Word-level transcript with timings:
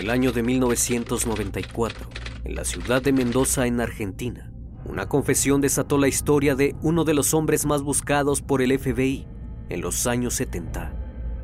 El 0.00 0.08
año 0.08 0.32
de 0.32 0.42
1994, 0.42 2.08
en 2.44 2.54
la 2.54 2.64
ciudad 2.64 3.02
de 3.02 3.12
Mendoza, 3.12 3.66
en 3.66 3.82
Argentina, 3.82 4.50
una 4.86 5.10
confesión 5.10 5.60
desató 5.60 5.98
la 5.98 6.08
historia 6.08 6.54
de 6.54 6.74
uno 6.80 7.04
de 7.04 7.12
los 7.12 7.34
hombres 7.34 7.66
más 7.66 7.82
buscados 7.82 8.40
por 8.40 8.62
el 8.62 8.78
FBI 8.78 9.28
en 9.68 9.82
los 9.82 10.06
años 10.06 10.32
70. 10.34 10.96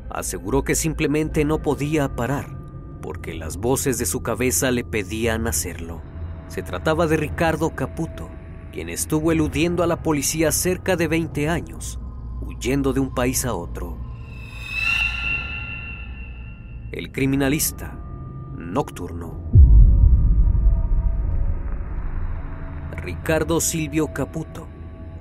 Aseguró 0.09 0.63
que 0.63 0.73
simplemente 0.73 1.45
no 1.45 1.61
podía 1.61 2.15
parar 2.15 2.57
porque 3.03 3.35
las 3.35 3.57
voces 3.57 3.99
de 3.99 4.07
su 4.07 4.23
cabeza 4.23 4.71
le 4.71 4.83
pedían 4.83 5.45
hacerlo. 5.45 6.01
Se 6.47 6.63
trataba 6.63 7.05
de 7.05 7.17
Ricardo 7.17 7.75
Caputo, 7.75 8.27
quien 8.71 8.89
estuvo 8.89 9.31
eludiendo 9.31 9.83
a 9.83 9.87
la 9.87 10.01
policía 10.01 10.51
cerca 10.51 10.95
de 10.95 11.07
20 11.07 11.47
años, 11.47 11.99
huyendo 12.41 12.91
de 12.91 13.01
un 13.01 13.13
país 13.13 13.45
a 13.45 13.53
otro. 13.53 13.99
El 16.91 17.11
criminalista 17.11 18.03
nocturno. 18.73 19.47
Ricardo 22.91 23.61
Silvio 23.61 24.13
Caputo 24.13 24.67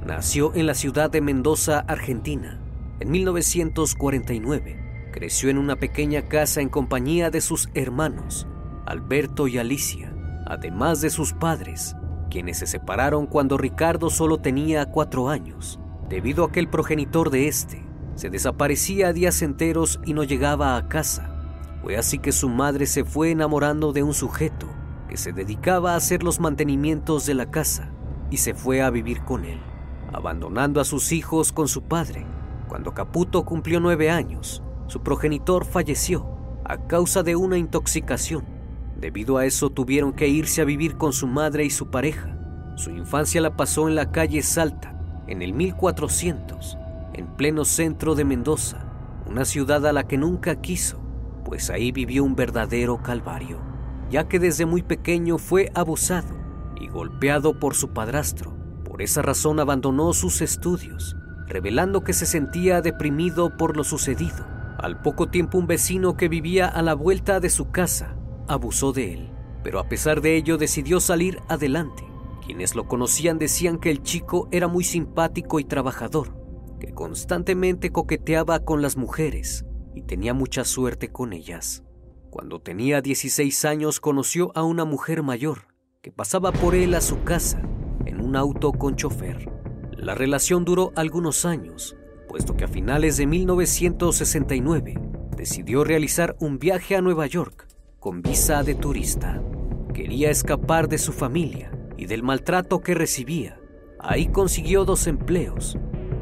nació 0.04 0.54
en 0.54 0.66
la 0.66 0.74
ciudad 0.74 1.10
de 1.10 1.20
Mendoza, 1.20 1.80
Argentina, 1.80 2.60
en 3.00 3.10
1949. 3.10 5.10
Creció 5.12 5.50
en 5.50 5.58
una 5.58 5.76
pequeña 5.76 6.22
casa 6.22 6.60
en 6.60 6.68
compañía 6.68 7.30
de 7.30 7.40
sus 7.40 7.68
hermanos, 7.74 8.46
Alberto 8.86 9.48
y 9.48 9.58
Alicia, 9.58 10.14
además 10.46 11.00
de 11.00 11.10
sus 11.10 11.32
padres, 11.32 11.96
quienes 12.30 12.58
se 12.58 12.66
separaron 12.66 13.26
cuando 13.26 13.56
Ricardo 13.56 14.10
solo 14.10 14.38
tenía 14.38 14.86
cuatro 14.86 15.28
años, 15.28 15.80
debido 16.08 16.44
a 16.44 16.52
que 16.52 16.60
el 16.60 16.68
progenitor 16.68 17.30
de 17.30 17.48
este 17.48 17.84
se 18.14 18.30
desaparecía 18.30 19.12
días 19.12 19.42
enteros 19.42 20.00
y 20.04 20.14
no 20.14 20.24
llegaba 20.24 20.76
a 20.76 20.88
casa. 20.88 21.35
Fue 21.86 21.96
así 21.96 22.18
que 22.18 22.32
su 22.32 22.48
madre 22.48 22.84
se 22.86 23.04
fue 23.04 23.30
enamorando 23.30 23.92
de 23.92 24.02
un 24.02 24.12
sujeto 24.12 24.66
que 25.08 25.16
se 25.16 25.32
dedicaba 25.32 25.92
a 25.92 25.96
hacer 25.96 26.24
los 26.24 26.40
mantenimientos 26.40 27.26
de 27.26 27.34
la 27.34 27.48
casa 27.52 27.92
y 28.28 28.38
se 28.38 28.54
fue 28.54 28.82
a 28.82 28.90
vivir 28.90 29.20
con 29.20 29.44
él, 29.44 29.60
abandonando 30.12 30.80
a 30.80 30.84
sus 30.84 31.12
hijos 31.12 31.52
con 31.52 31.68
su 31.68 31.82
padre. 31.82 32.26
Cuando 32.66 32.92
Caputo 32.92 33.44
cumplió 33.44 33.78
nueve 33.78 34.10
años, 34.10 34.64
su 34.88 35.04
progenitor 35.04 35.64
falleció 35.64 36.26
a 36.64 36.88
causa 36.88 37.22
de 37.22 37.36
una 37.36 37.56
intoxicación. 37.56 38.44
Debido 39.00 39.36
a 39.36 39.46
eso 39.46 39.70
tuvieron 39.70 40.12
que 40.12 40.26
irse 40.26 40.62
a 40.62 40.64
vivir 40.64 40.96
con 40.96 41.12
su 41.12 41.28
madre 41.28 41.64
y 41.64 41.70
su 41.70 41.92
pareja. 41.92 42.36
Su 42.74 42.90
infancia 42.90 43.40
la 43.40 43.56
pasó 43.56 43.86
en 43.86 43.94
la 43.94 44.10
calle 44.10 44.42
Salta, 44.42 45.22
en 45.28 45.40
el 45.40 45.52
1400, 45.52 46.78
en 47.12 47.28
pleno 47.36 47.64
centro 47.64 48.16
de 48.16 48.24
Mendoza, 48.24 48.84
una 49.30 49.44
ciudad 49.44 49.86
a 49.86 49.92
la 49.92 50.08
que 50.08 50.18
nunca 50.18 50.60
quiso 50.60 51.05
pues 51.46 51.70
ahí 51.70 51.92
vivió 51.92 52.24
un 52.24 52.34
verdadero 52.34 53.00
calvario, 53.00 53.60
ya 54.10 54.26
que 54.26 54.40
desde 54.40 54.66
muy 54.66 54.82
pequeño 54.82 55.38
fue 55.38 55.70
abusado 55.74 56.34
y 56.74 56.88
golpeado 56.88 57.60
por 57.60 57.76
su 57.76 57.90
padrastro. 57.90 58.52
Por 58.84 59.00
esa 59.00 59.22
razón 59.22 59.60
abandonó 59.60 60.12
sus 60.12 60.40
estudios, 60.40 61.14
revelando 61.46 62.02
que 62.02 62.14
se 62.14 62.26
sentía 62.26 62.82
deprimido 62.82 63.56
por 63.56 63.76
lo 63.76 63.84
sucedido. 63.84 64.44
Al 64.76 65.00
poco 65.02 65.28
tiempo 65.28 65.56
un 65.56 65.68
vecino 65.68 66.16
que 66.16 66.28
vivía 66.28 66.66
a 66.66 66.82
la 66.82 66.94
vuelta 66.94 67.38
de 67.38 67.48
su 67.48 67.70
casa 67.70 68.16
abusó 68.48 68.92
de 68.92 69.14
él, 69.14 69.30
pero 69.62 69.78
a 69.78 69.88
pesar 69.88 70.22
de 70.22 70.36
ello 70.36 70.58
decidió 70.58 70.98
salir 70.98 71.38
adelante. 71.48 72.02
Quienes 72.44 72.74
lo 72.74 72.88
conocían 72.88 73.38
decían 73.38 73.78
que 73.78 73.92
el 73.92 74.02
chico 74.02 74.48
era 74.50 74.66
muy 74.66 74.82
simpático 74.82 75.60
y 75.60 75.64
trabajador, 75.64 76.36
que 76.80 76.92
constantemente 76.92 77.92
coqueteaba 77.92 78.64
con 78.64 78.82
las 78.82 78.96
mujeres 78.96 79.64
y 79.96 80.02
tenía 80.02 80.34
mucha 80.34 80.62
suerte 80.64 81.08
con 81.10 81.32
ellas. 81.32 81.82
Cuando 82.30 82.60
tenía 82.60 83.00
16 83.00 83.64
años 83.64 83.98
conoció 83.98 84.52
a 84.54 84.62
una 84.62 84.84
mujer 84.84 85.22
mayor 85.22 85.68
que 86.02 86.12
pasaba 86.12 86.52
por 86.52 86.74
él 86.74 86.94
a 86.94 87.00
su 87.00 87.24
casa 87.24 87.62
en 88.04 88.20
un 88.20 88.36
auto 88.36 88.72
con 88.72 88.94
chofer. 88.94 89.50
La 89.96 90.14
relación 90.14 90.66
duró 90.66 90.92
algunos 90.96 91.46
años, 91.46 91.96
puesto 92.28 92.54
que 92.58 92.64
a 92.64 92.68
finales 92.68 93.16
de 93.16 93.26
1969 93.26 95.00
decidió 95.34 95.82
realizar 95.82 96.36
un 96.40 96.58
viaje 96.58 96.94
a 96.94 97.00
Nueva 97.00 97.26
York 97.26 97.66
con 97.98 98.20
visa 98.20 98.62
de 98.62 98.74
turista. 98.74 99.42
Quería 99.94 100.30
escapar 100.30 100.88
de 100.88 100.98
su 100.98 101.14
familia 101.14 101.72
y 101.96 102.04
del 102.04 102.22
maltrato 102.22 102.80
que 102.80 102.94
recibía. 102.94 103.58
Ahí 103.98 104.26
consiguió 104.26 104.84
dos 104.84 105.06
empleos. 105.06 105.78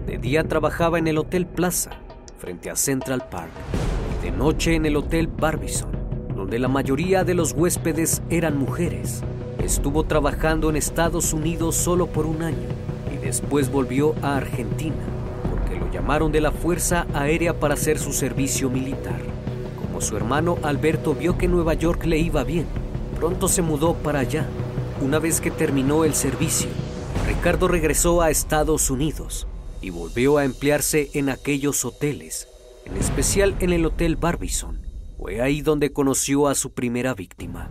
De 0.06 0.18
día 0.18 0.44
trabajaba 0.44 1.00
en 1.00 1.08
el 1.08 1.18
Hotel 1.18 1.46
Plaza 1.46 2.03
frente 2.44 2.68
a 2.68 2.76
Central 2.76 3.26
Park 3.30 3.50
y 4.20 4.26
de 4.26 4.30
noche 4.30 4.74
en 4.74 4.84
el 4.84 4.96
Hotel 4.96 5.28
Barbizon, 5.28 5.88
donde 6.36 6.58
la 6.58 6.68
mayoría 6.68 7.24
de 7.24 7.32
los 7.32 7.52
huéspedes 7.52 8.20
eran 8.28 8.58
mujeres. 8.58 9.22
Estuvo 9.62 10.04
trabajando 10.04 10.68
en 10.68 10.76
Estados 10.76 11.32
Unidos 11.32 11.74
solo 11.74 12.06
por 12.06 12.26
un 12.26 12.42
año 12.42 12.68
y 13.10 13.16
después 13.16 13.72
volvió 13.72 14.14
a 14.20 14.36
Argentina 14.36 15.02
porque 15.50 15.80
lo 15.80 15.90
llamaron 15.90 16.32
de 16.32 16.42
la 16.42 16.52
Fuerza 16.52 17.06
Aérea 17.14 17.58
para 17.58 17.74
hacer 17.74 17.98
su 17.98 18.12
servicio 18.12 18.68
militar. 18.68 19.22
Como 19.80 20.02
su 20.02 20.14
hermano 20.14 20.58
Alberto 20.64 21.14
vio 21.14 21.38
que 21.38 21.48
Nueva 21.48 21.72
York 21.72 22.04
le 22.04 22.18
iba 22.18 22.44
bien, 22.44 22.66
pronto 23.16 23.48
se 23.48 23.62
mudó 23.62 23.94
para 23.94 24.18
allá. 24.18 24.44
Una 25.00 25.18
vez 25.18 25.40
que 25.40 25.50
terminó 25.50 26.04
el 26.04 26.12
servicio, 26.12 26.68
Ricardo 27.26 27.68
regresó 27.68 28.20
a 28.20 28.28
Estados 28.28 28.90
Unidos 28.90 29.46
y 29.84 29.90
volvió 29.90 30.38
a 30.38 30.46
emplearse 30.46 31.10
en 31.12 31.28
aquellos 31.28 31.84
hoteles, 31.84 32.48
en 32.86 32.96
especial 32.96 33.54
en 33.60 33.70
el 33.70 33.84
Hotel 33.84 34.16
Barbizon. 34.16 34.80
Fue 35.18 35.42
ahí 35.42 35.60
donde 35.60 35.92
conoció 35.92 36.48
a 36.48 36.54
su 36.54 36.72
primera 36.72 37.12
víctima. 37.12 37.70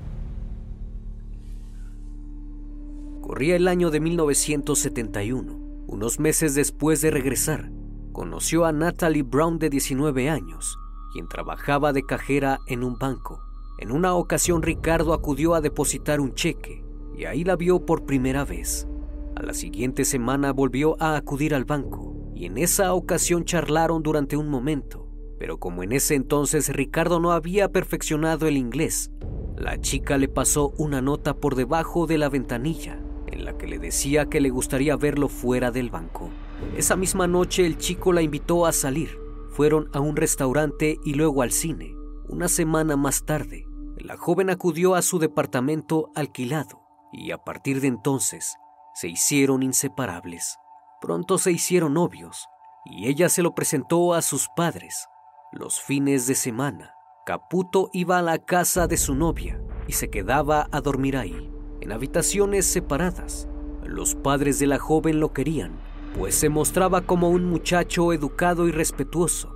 Corría 3.20 3.56
el 3.56 3.68
año 3.68 3.90
de 3.90 4.00
1971. 4.00 5.58
Unos 5.88 6.20
meses 6.20 6.54
después 6.54 7.02
de 7.02 7.10
regresar, 7.10 7.72
conoció 8.12 8.66
a 8.66 8.72
Natalie 8.72 9.24
Brown 9.24 9.58
de 9.58 9.72
19 9.72 10.30
años, 10.30 10.78
quien 11.14 11.28
trabajaba 11.28 11.94
de 11.94 12.04
cajera 12.04 12.60
en 12.68 12.84
un 12.84 13.00
banco. 13.00 13.42
En 13.80 13.92
una 13.92 14.14
ocasión 14.14 14.62
Ricardo 14.62 15.16
acudió 15.16 15.56
a 15.56 15.62
depositar 15.62 16.22
un 16.22 16.36
cheque 16.36 16.86
y 17.18 17.26
ahí 17.26 17.44
la 17.44 17.56
vio 17.56 17.88
por 17.88 18.06
primera 18.06 18.46
vez. 18.46 18.88
A 19.36 19.42
la 19.42 19.54
siguiente 19.54 20.06
semana 20.06 20.54
volvió 20.54 20.96
a 21.02 21.16
acudir 21.16 21.56
al 21.56 21.66
banco 21.66 22.16
y 22.36 22.46
en 22.46 22.58
esa 22.58 22.94
ocasión 22.94 23.46
charlaron 23.46 24.04
durante 24.04 24.38
un 24.38 24.50
momento, 24.50 25.08
pero 25.40 25.60
como 25.60 25.82
en 25.84 25.92
ese 25.92 26.16
entonces 26.16 26.70
Ricardo 26.70 27.20
no 27.20 27.32
había 27.32 27.72
perfeccionado 27.72 28.48
el 28.48 28.58
inglés, 28.58 29.12
la 29.58 29.80
chica 29.80 30.18
le 30.18 30.28
pasó 30.28 30.74
una 30.78 31.02
nota 31.02 31.36
por 31.36 31.56
debajo 31.56 32.06
de 32.06 32.18
la 32.18 32.30
ventanilla 32.30 33.00
en 33.28 33.46
la 33.46 33.58
que 33.58 33.68
le 33.68 33.80
decía 33.80 34.26
que 34.26 34.42
le 34.42 34.50
gustaría 34.50 34.96
verlo 34.96 35.28
fuera 35.30 35.72
del 35.72 35.90
banco. 35.90 36.30
Esa 36.78 36.96
misma 36.96 37.28
noche 37.28 37.66
el 37.66 37.78
chico 37.78 38.14
la 38.14 38.22
invitó 38.22 38.66
a 38.66 38.72
salir. 38.72 39.18
Fueron 39.50 39.90
a 39.94 40.00
un 40.00 40.16
restaurante 40.16 41.00
y 41.04 41.16
luego 41.16 41.42
al 41.42 41.52
cine. 41.52 41.96
Una 42.28 42.48
semana 42.48 42.96
más 42.96 43.26
tarde, 43.26 43.68
la 43.98 44.18
joven 44.18 44.50
acudió 44.50 44.96
a 44.96 45.02
su 45.02 45.20
departamento 45.20 46.12
alquilado 46.16 46.82
y 47.12 47.32
a 47.32 47.38
partir 47.38 47.82
de 47.82 47.88
entonces 47.88 48.56
se 48.94 49.08
hicieron 49.08 49.64
inseparables. 49.64 50.58
Pronto 51.02 51.38
se 51.38 51.52
hicieron 51.52 51.96
novios 51.96 52.48
y 52.86 53.08
ella 53.08 53.30
se 53.30 53.42
lo 53.42 53.56
presentó 53.56 54.14
a 54.14 54.22
sus 54.22 54.50
padres. 54.56 55.08
Los 55.52 55.82
fines 55.82 56.28
de 56.28 56.36
semana, 56.36 56.94
Caputo 57.26 57.90
iba 57.94 58.20
a 58.20 58.22
la 58.22 58.40
casa 58.40 58.88
de 58.88 58.98
su 58.98 59.16
novia 59.16 59.62
y 59.88 59.94
se 59.94 60.10
quedaba 60.10 60.68
a 60.72 60.82
dormir 60.82 61.18
ahí. 61.18 61.50
en 61.82 61.92
habitaciones 61.92 62.66
separadas. 62.66 63.50
Los 63.84 64.16
padres 64.16 64.58
de 64.58 64.68
la 64.68 64.80
joven 64.80 65.20
lo 65.20 65.34
querían, 65.34 65.82
pues 66.18 66.34
se 66.34 66.48
mostraba 66.48 67.02
como 67.02 67.30
un 67.30 67.44
muchacho 67.44 68.14
educado 68.14 68.70
y 68.70 68.72
respetuoso. 68.72 69.54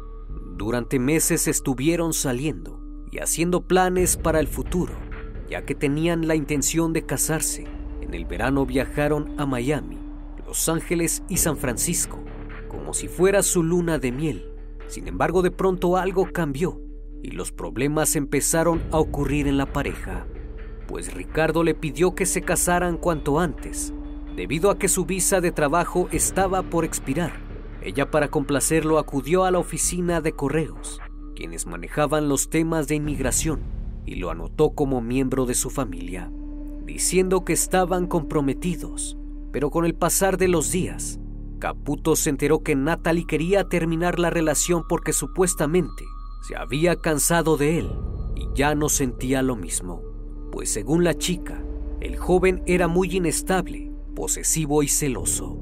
Durante 0.58 1.00
meses 1.00 1.48
estuvieron 1.48 2.12
saliendo 2.12 2.82
y 3.12 3.20
haciendo 3.20 3.66
planes 3.66 4.18
para 4.18 4.42
el 4.42 4.48
futuro, 4.48 4.94
ya 5.50 5.64
que 5.64 5.74
tenían 5.74 6.28
la 6.28 6.36
intención 6.36 6.92
de 6.92 7.06
casarse. 7.06 7.77
En 8.08 8.14
el 8.14 8.26
verano 8.26 8.66
viajaron 8.66 9.34
a 9.38 9.46
Miami, 9.46 9.98
Los 10.46 10.70
Ángeles 10.70 11.24
y 11.28 11.38
San 11.38 11.58
Francisco, 11.58 12.20
como 12.70 12.94
si 12.94 13.08
fuera 13.08 13.44
su 13.44 13.64
luna 13.64 14.00
de 14.00 14.12
miel. 14.14 14.50
Sin 14.88 15.08
embargo, 15.08 15.42
de 15.42 15.52
pronto 15.52 15.98
algo 15.98 16.32
cambió 16.32 16.82
y 17.22 17.32
los 17.32 17.52
problemas 17.52 18.16
empezaron 18.16 18.82
a 18.92 19.00
ocurrir 19.00 19.48
en 19.48 19.58
la 19.58 19.66
pareja, 19.66 20.26
pues 20.88 21.14
Ricardo 21.14 21.64
le 21.64 21.76
pidió 21.76 22.16
que 22.16 22.26
se 22.26 22.42
casaran 22.42 22.96
cuanto 22.96 23.40
antes, 23.40 23.94
debido 24.36 24.72
a 24.72 24.78
que 24.78 24.88
su 24.88 25.06
visa 25.06 25.42
de 25.42 25.52
trabajo 25.52 26.08
estaba 26.12 26.64
por 26.64 26.86
expirar. 26.86 27.34
Ella 27.82 28.10
para 28.12 28.30
complacerlo 28.30 29.00
acudió 29.00 29.44
a 29.44 29.52
la 29.52 29.60
oficina 29.60 30.22
de 30.22 30.32
correos, 30.32 31.02
quienes 31.36 31.66
manejaban 31.66 32.30
los 32.30 32.50
temas 32.50 32.88
de 32.88 32.96
inmigración, 32.96 33.62
y 34.06 34.16
lo 34.16 34.32
anotó 34.32 34.72
como 34.72 35.02
miembro 35.02 35.46
de 35.46 35.54
su 35.54 35.70
familia, 35.70 36.32
diciendo 36.88 37.44
que 37.44 37.54
estaban 37.54 38.08
comprometidos, 38.08 39.18
pero 39.52 39.70
con 39.70 39.86
el 39.86 39.94
pasar 39.94 40.38
de 40.38 40.48
los 40.48 40.72
días, 40.72 41.20
Caputo 41.60 42.16
se 42.16 42.30
enteró 42.30 42.64
que 42.64 42.76
Natalie 42.76 43.28
quería 43.28 43.66
terminar 43.66 44.20
la 44.20 44.30
relación 44.30 44.84
porque 44.88 45.12
supuestamente 45.12 46.06
se 46.48 46.56
había 46.56 46.96
cansado 46.96 47.58
de 47.58 47.80
él 47.80 47.92
y 48.36 48.48
ya 48.56 48.74
no 48.74 48.88
sentía 48.88 49.42
lo 49.42 49.58
mismo, 49.58 50.02
pues 50.52 50.72
según 50.72 51.04
la 51.04 51.16
chica, 51.16 51.62
el 52.00 52.16
joven 52.16 52.64
era 52.66 52.88
muy 52.88 53.16
inestable, 53.16 53.92
posesivo 54.16 54.82
y 54.82 54.88
celoso. 54.88 55.60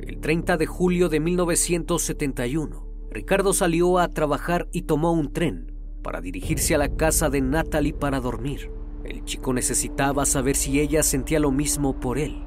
El 0.00 0.20
30 0.20 0.56
de 0.56 0.66
julio 0.66 1.10
de 1.10 1.20
1971, 1.20 2.88
Ricardo 3.10 3.52
salió 3.52 3.98
a 3.98 4.08
trabajar 4.08 4.68
y 4.72 4.82
tomó 4.82 5.12
un 5.12 5.32
tren 5.32 5.70
para 6.02 6.22
dirigirse 6.22 6.74
a 6.74 6.78
la 6.78 6.96
casa 6.96 7.28
de 7.28 7.42
Natalie 7.42 7.92
para 7.92 8.20
dormir. 8.20 8.70
El 9.04 9.24
chico 9.24 9.52
necesitaba 9.52 10.24
saber 10.26 10.56
si 10.56 10.80
ella 10.80 11.02
sentía 11.02 11.40
lo 11.40 11.50
mismo 11.50 11.98
por 11.98 12.18
él. 12.18 12.44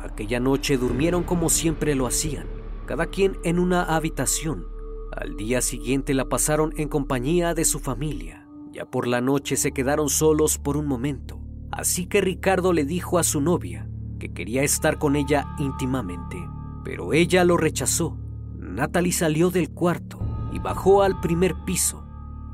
Aquella 0.00 0.40
noche 0.40 0.78
durmieron 0.78 1.22
como 1.22 1.48
siempre 1.48 1.94
lo 1.94 2.06
hacían, 2.06 2.46
cada 2.86 3.06
quien 3.06 3.36
en 3.44 3.58
una 3.58 3.82
habitación 3.82 4.78
al 5.18 5.36
día 5.36 5.60
siguiente 5.62 6.14
la 6.14 6.28
pasaron 6.28 6.72
en 6.76 6.88
compañía 6.88 7.54
de 7.54 7.64
su 7.64 7.80
familia. 7.80 8.46
Ya 8.70 8.84
por 8.84 9.08
la 9.08 9.20
noche 9.20 9.56
se 9.56 9.72
quedaron 9.72 10.08
solos 10.08 10.58
por 10.58 10.76
un 10.76 10.86
momento, 10.86 11.40
así 11.72 12.06
que 12.06 12.20
Ricardo 12.20 12.72
le 12.72 12.84
dijo 12.84 13.18
a 13.18 13.24
su 13.24 13.40
novia 13.40 13.88
que 14.20 14.32
quería 14.32 14.62
estar 14.62 14.98
con 14.98 15.16
ella 15.16 15.46
íntimamente, 15.58 16.36
pero 16.84 17.12
ella 17.12 17.44
lo 17.44 17.56
rechazó. 17.56 18.16
Natalie 18.58 19.12
salió 19.12 19.50
del 19.50 19.70
cuarto 19.70 20.20
y 20.52 20.58
bajó 20.58 21.02
al 21.02 21.20
primer 21.20 21.54
piso. 21.64 22.04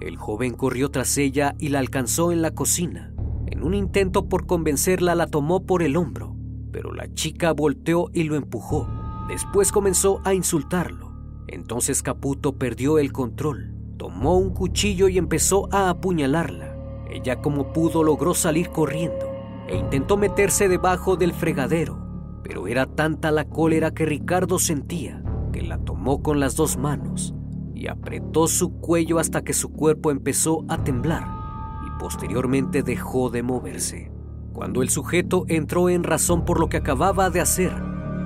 El 0.01 0.17
joven 0.17 0.55
corrió 0.55 0.91
tras 0.91 1.19
ella 1.19 1.55
y 1.59 1.69
la 1.69 1.81
alcanzó 1.81 2.33
en 2.33 2.41
la 2.41 2.53
cocina. 2.53 3.14
En 3.55 3.63
un 3.63 3.73
intento 3.73 4.29
por 4.29 4.47
convencerla 4.47 5.15
la 5.15 5.29
tomó 5.29 5.65
por 5.65 5.85
el 5.85 5.97
hombro, 5.97 6.35
pero 6.73 6.93
la 6.93 7.15
chica 7.15 7.53
volteó 7.53 8.11
y 8.13 8.25
lo 8.25 8.35
empujó. 8.35 8.89
Después 9.29 9.71
comenzó 9.71 10.21
a 10.25 10.35
insultarlo. 10.35 11.13
Entonces 11.47 12.03
Caputo 12.03 12.59
perdió 12.59 12.99
el 12.99 13.13
control, 13.13 13.73
tomó 13.97 14.37
un 14.39 14.51
cuchillo 14.51 15.07
y 15.07 15.19
empezó 15.19 15.69
a 15.73 15.89
apuñalarla. 15.89 16.77
Ella 17.09 17.41
como 17.41 17.73
pudo 17.73 18.03
logró 18.03 18.35
salir 18.35 18.71
corriendo 18.71 19.31
e 19.69 19.77
intentó 19.77 20.17
meterse 20.17 20.69
debajo 20.69 21.15
del 21.15 21.33
fregadero, 21.33 22.41
pero 22.43 22.67
era 22.67 22.87
tanta 22.87 23.31
la 23.31 23.45
cólera 23.45 23.95
que 23.95 24.05
Ricardo 24.05 24.59
sentía 24.59 25.23
que 25.53 25.63
la 25.63 25.79
tomó 25.79 26.25
con 26.25 26.41
las 26.41 26.57
dos 26.57 26.77
manos 26.77 27.33
y 27.73 27.87
apretó 27.87 28.49
su 28.49 28.81
cuello 28.81 29.21
hasta 29.21 29.45
que 29.45 29.53
su 29.53 29.71
cuerpo 29.71 30.11
empezó 30.11 30.65
a 30.69 30.83
temblar 30.83 31.44
posteriormente 31.99 32.83
dejó 32.83 33.31
de 33.31 33.43
moverse. 33.43 34.11
Cuando 34.53 34.83
el 34.83 34.89
sujeto 34.89 35.45
entró 35.49 35.89
en 35.89 36.05
razón 36.05 36.45
por 36.45 36.61
lo 36.61 36.69
que 36.69 36.77
acababa 36.77 37.31
de 37.31 37.41
hacer, 37.41 37.73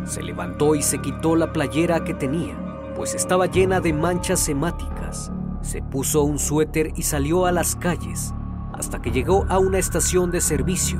se 0.04 0.22
levantó 0.22 0.74
y 0.74 0.82
se 0.82 1.00
quitó 1.00 1.36
la 1.36 1.52
playera 1.52 2.04
que 2.04 2.14
tenía 2.14 2.68
pues 2.98 3.14
estaba 3.14 3.46
llena 3.46 3.80
de 3.80 3.92
manchas 3.92 4.48
hemáticas. 4.48 5.30
Se 5.62 5.80
puso 5.82 6.24
un 6.24 6.40
suéter 6.40 6.92
y 6.96 7.02
salió 7.02 7.46
a 7.46 7.52
las 7.52 7.76
calles 7.76 8.34
hasta 8.72 9.00
que 9.00 9.12
llegó 9.12 9.46
a 9.48 9.60
una 9.60 9.78
estación 9.78 10.32
de 10.32 10.40
servicio 10.40 10.98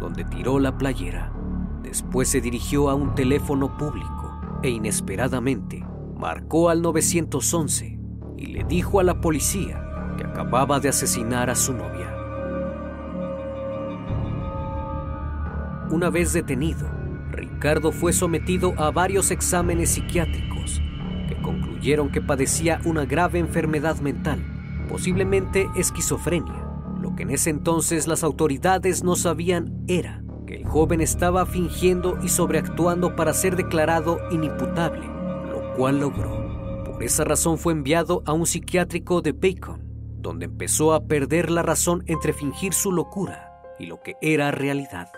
donde 0.00 0.24
tiró 0.24 0.58
la 0.58 0.76
playera. 0.76 1.32
Después 1.84 2.28
se 2.28 2.40
dirigió 2.40 2.90
a 2.90 2.96
un 2.96 3.14
teléfono 3.14 3.76
público 3.76 4.40
e 4.64 4.70
inesperadamente 4.70 5.86
marcó 6.16 6.68
al 6.68 6.82
911 6.82 7.96
y 8.36 8.46
le 8.46 8.64
dijo 8.64 8.98
a 8.98 9.04
la 9.04 9.20
policía 9.20 9.85
que 10.16 10.24
acababa 10.24 10.80
de 10.80 10.88
asesinar 10.88 11.50
a 11.50 11.54
su 11.54 11.72
novia. 11.72 12.12
Una 15.90 16.10
vez 16.10 16.32
detenido, 16.32 16.88
Ricardo 17.30 17.92
fue 17.92 18.12
sometido 18.12 18.74
a 18.76 18.90
varios 18.90 19.30
exámenes 19.30 19.90
psiquiátricos 19.90 20.46
concluyeron 21.46 22.10
que 22.10 22.20
padecía 22.20 22.80
una 22.84 23.04
grave 23.04 23.38
enfermedad 23.38 24.00
mental, 24.00 24.42
posiblemente 24.88 25.68
esquizofrenia. 25.76 26.66
Lo 27.00 27.14
que 27.14 27.22
en 27.22 27.30
ese 27.30 27.50
entonces 27.50 28.08
las 28.08 28.24
autoridades 28.24 29.04
no 29.04 29.14
sabían 29.14 29.84
era 29.86 30.24
que 30.46 30.56
el 30.56 30.64
joven 30.66 31.00
estaba 31.00 31.46
fingiendo 31.46 32.18
y 32.22 32.28
sobreactuando 32.28 33.14
para 33.14 33.32
ser 33.32 33.54
declarado 33.54 34.18
inimputable, 34.32 35.06
lo 35.48 35.74
cual 35.76 36.00
logró. 36.00 36.84
Por 36.84 37.04
esa 37.04 37.22
razón 37.22 37.58
fue 37.58 37.72
enviado 37.72 38.24
a 38.26 38.32
un 38.32 38.46
psiquiátrico 38.46 39.22
de 39.22 39.30
Bacon, 39.30 39.85
donde 40.26 40.46
empezó 40.46 40.92
a 40.92 41.04
perder 41.04 41.52
la 41.52 41.62
razón 41.62 42.02
entre 42.08 42.32
fingir 42.32 42.74
su 42.74 42.90
locura 42.90 43.62
y 43.78 43.86
lo 43.86 44.00
que 44.00 44.16
era 44.20 44.50
realidad. 44.50 45.12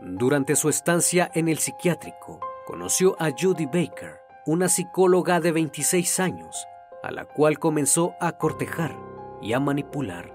Durante 0.00 0.54
su 0.54 0.68
estancia 0.68 1.28
en 1.34 1.48
el 1.48 1.58
psiquiátrico, 1.58 2.38
conoció 2.64 3.16
a 3.18 3.32
Judy 3.36 3.66
Baker, 3.66 4.20
una 4.46 4.68
psicóloga 4.68 5.40
de 5.40 5.50
26 5.50 6.20
años, 6.20 6.68
a 7.02 7.10
la 7.10 7.24
cual 7.24 7.58
comenzó 7.58 8.14
a 8.20 8.38
cortejar 8.38 8.96
y 9.42 9.54
a 9.54 9.58
manipular. 9.58 10.32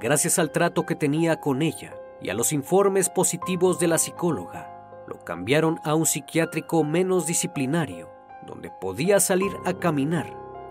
Gracias 0.00 0.40
al 0.40 0.50
trato 0.50 0.84
que 0.84 0.96
tenía 0.96 1.40
con 1.40 1.62
ella 1.62 1.94
y 2.20 2.30
a 2.30 2.34
los 2.34 2.52
informes 2.52 3.08
positivos 3.08 3.78
de 3.78 3.86
la 3.86 3.98
psicóloga, 3.98 5.04
lo 5.06 5.24
cambiaron 5.24 5.78
a 5.84 5.94
un 5.94 6.06
psiquiátrico 6.06 6.82
menos 6.82 7.26
disciplinario, 7.26 8.10
donde 8.48 8.72
podía 8.80 9.20
salir 9.20 9.52
a 9.64 9.74
caminar, 9.74 10.26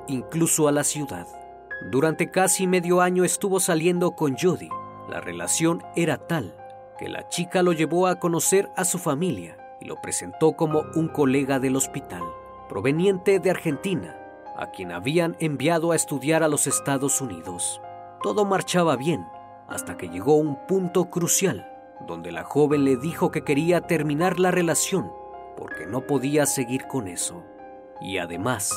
incluso 0.09 0.67
a 0.67 0.73
la 0.73 0.83
ciudad. 0.83 1.42
Durante 1.81 2.31
casi 2.31 2.67
medio 2.67 3.01
año 3.01 3.23
estuvo 3.23 3.59
saliendo 3.59 4.11
con 4.11 4.37
Judy. 4.37 4.69
La 5.09 5.19
relación 5.19 5.83
era 5.95 6.17
tal 6.17 6.55
que 6.97 7.09
la 7.09 7.27
chica 7.27 7.63
lo 7.63 7.73
llevó 7.73 8.07
a 8.07 8.19
conocer 8.19 8.69
a 8.75 8.85
su 8.85 8.99
familia 8.99 9.57
y 9.81 9.85
lo 9.85 9.99
presentó 10.01 10.53
como 10.53 10.83
un 10.95 11.07
colega 11.07 11.59
del 11.59 11.75
hospital 11.75 12.23
proveniente 12.69 13.39
de 13.39 13.49
Argentina, 13.49 14.17
a 14.57 14.71
quien 14.71 14.91
habían 14.91 15.35
enviado 15.39 15.91
a 15.91 15.95
estudiar 15.95 16.43
a 16.43 16.47
los 16.47 16.67
Estados 16.67 17.21
Unidos. 17.21 17.81
Todo 18.21 18.45
marchaba 18.45 18.95
bien, 18.95 19.27
hasta 19.67 19.97
que 19.97 20.09
llegó 20.09 20.35
un 20.35 20.57
punto 20.65 21.05
crucial, 21.09 21.69
donde 22.07 22.31
la 22.31 22.43
joven 22.43 22.85
le 22.85 22.97
dijo 22.97 23.31
que 23.31 23.43
quería 23.43 23.81
terminar 23.81 24.39
la 24.39 24.51
relación, 24.51 25.11
porque 25.57 25.85
no 25.85 26.07
podía 26.07 26.45
seguir 26.45 26.87
con 26.87 27.07
eso. 27.07 27.43
Y 28.01 28.17
además, 28.17 28.73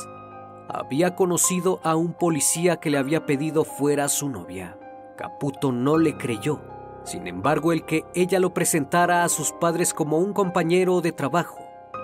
había 0.69 1.15
conocido 1.15 1.81
a 1.83 1.97
un 1.97 2.13
policía 2.13 2.77
que 2.77 2.91
le 2.91 2.99
había 2.99 3.27
pedido 3.27 3.65
fuera 3.65 4.09
su 4.09 4.29
novia. 4.29 4.77
Caputo 5.17 5.73
no 5.73 5.99
le 5.99 6.17
creyó. 6.17 6.61
Sin 7.05 7.27
embargo, 7.27 7.73
el 7.73 7.85
que 7.85 8.05
ella 8.15 8.41
lo 8.41 8.53
presentara 8.53 9.23
a 9.23 9.29
sus 9.29 9.53
padres 9.53 9.95
como 9.95 10.19
un 10.19 10.33
compañero 10.33 11.01
de 11.01 11.13
trabajo 11.13 11.59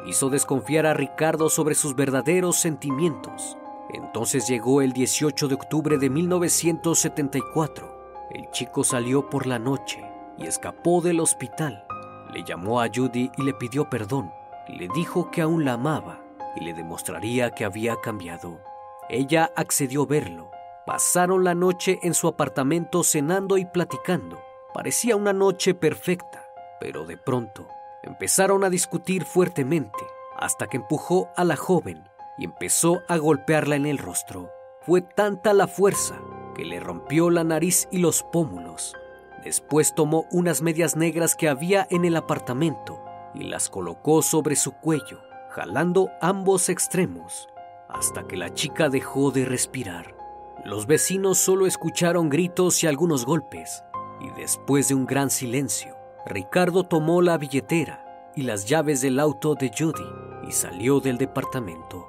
hizo 0.07 0.31
desconfiar 0.31 0.87
a 0.87 0.95
Ricardo 0.95 1.49
sobre 1.49 1.75
sus 1.75 1.95
verdaderos 1.95 2.57
sentimientos. 2.57 3.59
Entonces 3.90 4.49
llegó 4.49 4.81
el 4.81 4.92
18 4.92 5.49
de 5.49 5.54
octubre 5.54 5.99
de 5.99 6.09
1974. 6.09 8.28
El 8.31 8.49
chico 8.50 8.85
salió 8.85 9.28
por 9.28 9.47
la 9.47 9.59
noche 9.59 10.02
y 10.38 10.47
escapó 10.47 11.00
del 11.00 11.21
hospital. 11.21 11.85
Le 12.33 12.42
llamó 12.45 12.81
a 12.81 12.88
Judy 12.92 13.31
y 13.37 13.42
le 13.42 13.54
pidió 13.54 13.90
perdón. 13.90 14.33
Le 14.69 14.88
dijo 14.95 15.31
que 15.31 15.42
aún 15.42 15.64
la 15.64 15.75
amaba 15.75 16.22
y 16.56 16.64
le 16.64 16.75
demostraría 16.75 17.50
que 17.50 17.64
había 17.64 17.97
cambiado. 18.00 18.61
Ella 19.09 19.50
accedió 19.56 20.02
a 20.02 20.06
verlo. 20.06 20.50
Pasaron 20.87 21.44
la 21.44 21.54
noche 21.54 21.99
en 22.02 22.14
su 22.14 22.28
apartamento 22.28 23.04
cenando 23.04 23.59
y 23.59 23.64
platicando. 23.64 24.42
Parecía 24.75 25.16
una 25.16 25.32
noche 25.32 25.75
perfecta, 25.75 26.47
pero 26.80 27.04
de 27.04 27.16
pronto 27.16 27.68
Empezaron 28.02 28.64
a 28.64 28.71
discutir 28.71 29.25
fuertemente 29.25 30.04
hasta 30.37 30.66
que 30.66 30.78
empujó 30.78 31.28
a 31.37 31.44
la 31.44 31.54
joven 31.54 32.02
y 32.37 32.44
empezó 32.44 33.02
a 33.09 33.16
golpearla 33.16 33.76
en 33.76 33.87
el 33.87 33.99
rostro. 33.99 34.50
Fue 34.80 35.02
tanta 35.02 35.52
la 35.52 35.68
fuerza 35.68 36.18
que 36.56 36.64
le 36.64 36.80
rompió 36.80 37.30
la 37.30 37.44
nariz 37.44 37.87
y 37.92 37.99
los 37.99 38.25
pómulos. 38.25 38.97
Después 39.44 39.94
tomó 39.94 40.26
unas 40.32 40.62
medias 40.62 40.97
negras 40.97 41.37
que 41.37 41.49
había 41.49 41.87
en 41.90 42.04
el 42.04 42.16
apartamento 42.16 43.00
y 43.35 43.44
las 43.44 43.71
colocó 43.71 44.21
sobre 44.23 44.56
su 44.56 44.73
cuello, 44.73 45.21
jalando 45.52 46.11
ambos 46.23 46.71
extremos, 46.71 47.47
hasta 47.88 48.26
que 48.26 48.38
la 48.38 48.54
chica 48.54 48.88
dejó 48.88 49.30
de 49.30 49.44
respirar. 49.44 50.16
Los 50.64 50.87
vecinos 50.87 51.37
solo 51.37 51.66
escucharon 51.66 52.30
gritos 52.30 52.82
y 52.82 52.87
algunos 52.87 53.26
golpes, 53.26 53.85
y 54.21 54.30
después 54.40 54.88
de 54.88 54.94
un 54.94 55.04
gran 55.04 55.28
silencio, 55.28 55.94
Ricardo 56.25 56.85
tomó 56.85 57.21
la 57.21 57.37
billetera 57.37 58.32
y 58.35 58.42
las 58.42 58.64
llaves 58.64 59.02
del 59.02 59.21
auto 59.21 59.54
de 59.54 59.71
Judy 59.76 60.09
y 60.49 60.52
salió 60.52 61.00
del 61.00 61.18
departamento. 61.18 62.06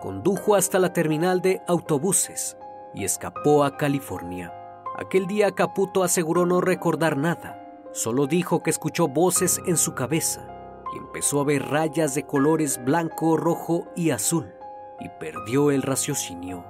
Condujo 0.00 0.54
hasta 0.54 0.78
la 0.78 0.92
terminal 0.92 1.40
de 1.40 1.62
autobuses 1.66 2.56
y 2.94 3.04
escapó 3.04 3.64
a 3.64 3.76
California. 3.76 4.54
Aquel 4.96 5.26
día 5.26 5.50
Caputo 5.50 6.04
aseguró 6.04 6.46
no 6.46 6.60
recordar 6.60 7.16
nada, 7.16 7.60
solo 7.92 8.28
dijo 8.28 8.62
que 8.62 8.70
escuchó 8.70 9.08
voces 9.08 9.60
en 9.66 9.76
su 9.76 9.94
cabeza 9.94 10.53
empezó 10.98 11.40
a 11.40 11.44
ver 11.44 11.68
rayas 11.68 12.14
de 12.14 12.24
colores 12.24 12.82
blanco, 12.84 13.36
rojo 13.36 13.86
y 13.96 14.10
azul 14.10 14.54
y 15.00 15.08
perdió 15.20 15.70
el 15.70 15.82
raciocinio. 15.82 16.64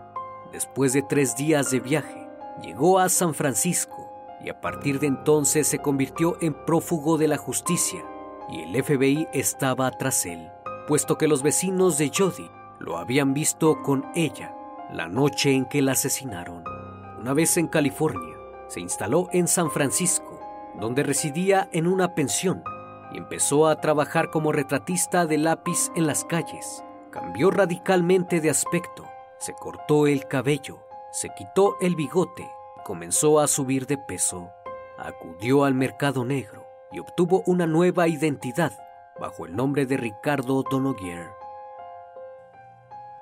Después 0.53 0.93
de 0.93 1.03
tres 1.03 1.37
días 1.37 1.71
de 1.71 1.81
viaje, 1.81 2.29
llegó 2.63 2.99
a 2.99 3.09
San 3.09 3.35
Francisco 3.35 4.11
y 4.45 4.51
a 4.51 4.61
partir 4.61 5.01
de 5.01 5.07
entonces 5.07 5.67
se 5.67 5.79
convirtió 5.79 6.37
en 6.41 6.55
prófugo 6.65 7.19
de 7.19 7.29
la 7.29 7.37
justicia 7.37 8.05
y 8.49 8.63
el 8.63 8.83
FBI 8.83 9.29
estaba 9.33 9.91
tras 9.93 10.27
él, 10.27 10.51
puesto 10.87 11.17
que 11.17 11.29
los 11.29 11.43
vecinos 11.43 11.99
de 11.99 12.11
Jody 12.15 12.51
lo 12.79 12.99
habían 12.99 13.35
visto 13.35 13.83
con 13.83 14.05
ella 14.15 14.55
la 14.93 15.09
noche 15.09 15.53
en 15.53 15.65
que 15.65 15.83
la 15.83 15.93
asesinaron. 15.93 16.63
Una 17.19 17.33
vez 17.33 17.57
en 17.57 17.69
California, 17.69 18.37
se 18.69 18.81
instaló 18.81 19.29
en 19.33 19.49
San 19.49 19.71
Francisco, 19.71 20.41
donde 20.79 21.03
residía 21.03 21.69
en 21.73 21.87
una 21.87 22.15
pensión 22.15 22.63
empezó 23.19 23.69
a 23.69 23.81
trabajar 23.81 24.31
como 24.31 24.53
retratista 24.53 25.27
de 25.27 25.39
lápiz 25.39 25.91
en 25.95 26.07
las 26.07 26.25
calles. 26.25 26.85
Cambió 27.11 27.51
radicalmente 27.51 28.41
de 28.41 28.51
aspecto, 28.51 29.05
se 29.39 29.53
cortó 29.55 30.07
el 30.07 30.27
cabello, 30.27 30.81
se 31.13 31.29
quitó 31.37 31.77
el 31.81 31.95
bigote, 31.95 32.51
comenzó 32.85 33.41
a 33.41 33.47
subir 33.47 33.87
de 33.87 33.99
peso, 33.99 34.51
acudió 34.99 35.65
al 35.65 35.75
mercado 35.75 36.25
negro 36.25 36.67
y 36.91 36.99
obtuvo 36.99 37.43
una 37.47 37.67
nueva 37.67 38.09
identidad 38.09 38.73
bajo 39.21 39.47
el 39.47 39.55
nombre 39.55 39.87
de 39.87 39.97
Ricardo 39.97 40.65
Donoguer. 40.69 41.29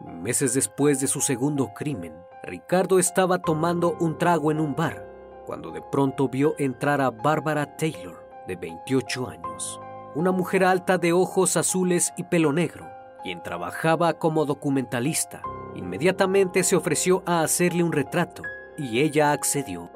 Meses 0.00 0.54
después 0.54 1.00
de 1.00 1.06
su 1.06 1.20
segundo 1.20 1.72
crimen, 1.74 2.14
Ricardo 2.42 2.98
estaba 2.98 3.38
tomando 3.38 3.96
un 4.00 4.18
trago 4.18 4.50
en 4.50 4.58
un 4.58 4.74
bar 4.74 5.12
cuando 5.46 5.70
de 5.70 5.82
pronto 5.82 6.28
vio 6.28 6.54
entrar 6.58 7.00
a 7.00 7.10
Bárbara 7.10 7.76
Taylor, 7.76 8.22
de 8.46 8.56
28 8.56 9.28
años, 9.28 9.80
una 10.14 10.32
mujer 10.32 10.64
alta 10.64 10.98
de 10.98 11.12
ojos 11.12 11.56
azules 11.56 12.12
y 12.16 12.24
pelo 12.24 12.52
negro, 12.52 12.86
quien 13.22 13.42
trabajaba 13.42 14.14
como 14.14 14.44
documentalista. 14.44 15.42
Inmediatamente 15.74 16.64
se 16.64 16.76
ofreció 16.76 17.22
a 17.26 17.42
hacerle 17.42 17.82
un 17.82 17.92
retrato 17.92 18.42
y 18.76 19.00
ella 19.00 19.32
accedió. 19.32 19.90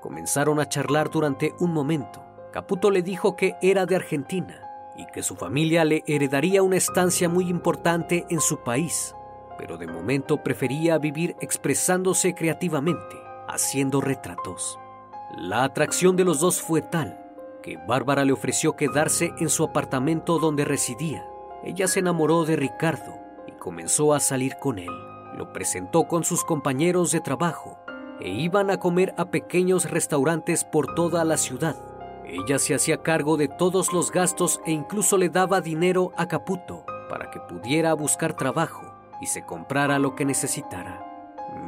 Comenzaron 0.00 0.60
a 0.60 0.68
charlar 0.68 1.10
durante 1.10 1.54
un 1.58 1.72
momento. 1.72 2.22
Caputo 2.52 2.90
le 2.90 3.02
dijo 3.02 3.36
que 3.36 3.56
era 3.62 3.86
de 3.86 3.96
Argentina 3.96 4.60
y 4.96 5.06
que 5.06 5.22
su 5.22 5.36
familia 5.36 5.84
le 5.84 6.02
heredaría 6.06 6.62
una 6.62 6.76
estancia 6.76 7.28
muy 7.28 7.48
importante 7.48 8.26
en 8.30 8.40
su 8.40 8.62
país 8.62 9.14
pero 9.56 9.78
de 9.78 9.86
momento 9.86 10.42
prefería 10.42 10.98
vivir 10.98 11.36
expresándose 11.40 12.34
creativamente, 12.34 13.16
haciendo 13.48 14.00
retratos. 14.00 14.78
La 15.36 15.64
atracción 15.64 16.16
de 16.16 16.24
los 16.24 16.40
dos 16.40 16.60
fue 16.60 16.82
tal 16.82 17.25
que 17.66 17.76
Bárbara 17.76 18.24
le 18.24 18.32
ofreció 18.32 18.76
quedarse 18.76 19.34
en 19.40 19.48
su 19.48 19.64
apartamento 19.64 20.38
donde 20.38 20.64
residía. 20.64 21.26
Ella 21.64 21.88
se 21.88 21.98
enamoró 21.98 22.44
de 22.44 22.54
Ricardo 22.54 23.18
y 23.48 23.52
comenzó 23.58 24.14
a 24.14 24.20
salir 24.20 24.56
con 24.60 24.78
él. 24.78 24.92
Lo 25.36 25.52
presentó 25.52 26.06
con 26.06 26.22
sus 26.22 26.44
compañeros 26.44 27.10
de 27.10 27.20
trabajo 27.20 27.76
e 28.20 28.28
iban 28.30 28.70
a 28.70 28.78
comer 28.78 29.14
a 29.18 29.32
pequeños 29.32 29.90
restaurantes 29.90 30.62
por 30.62 30.94
toda 30.94 31.24
la 31.24 31.36
ciudad. 31.36 31.74
Ella 32.24 32.60
se 32.60 32.72
hacía 32.72 33.02
cargo 33.02 33.36
de 33.36 33.48
todos 33.48 33.92
los 33.92 34.12
gastos 34.12 34.60
e 34.64 34.70
incluso 34.70 35.18
le 35.18 35.28
daba 35.28 35.60
dinero 35.60 36.12
a 36.16 36.28
Caputo 36.28 36.84
para 37.10 37.32
que 37.32 37.40
pudiera 37.40 37.94
buscar 37.94 38.34
trabajo 38.34 38.94
y 39.20 39.26
se 39.26 39.44
comprara 39.44 39.98
lo 39.98 40.14
que 40.14 40.24
necesitara. 40.24 41.04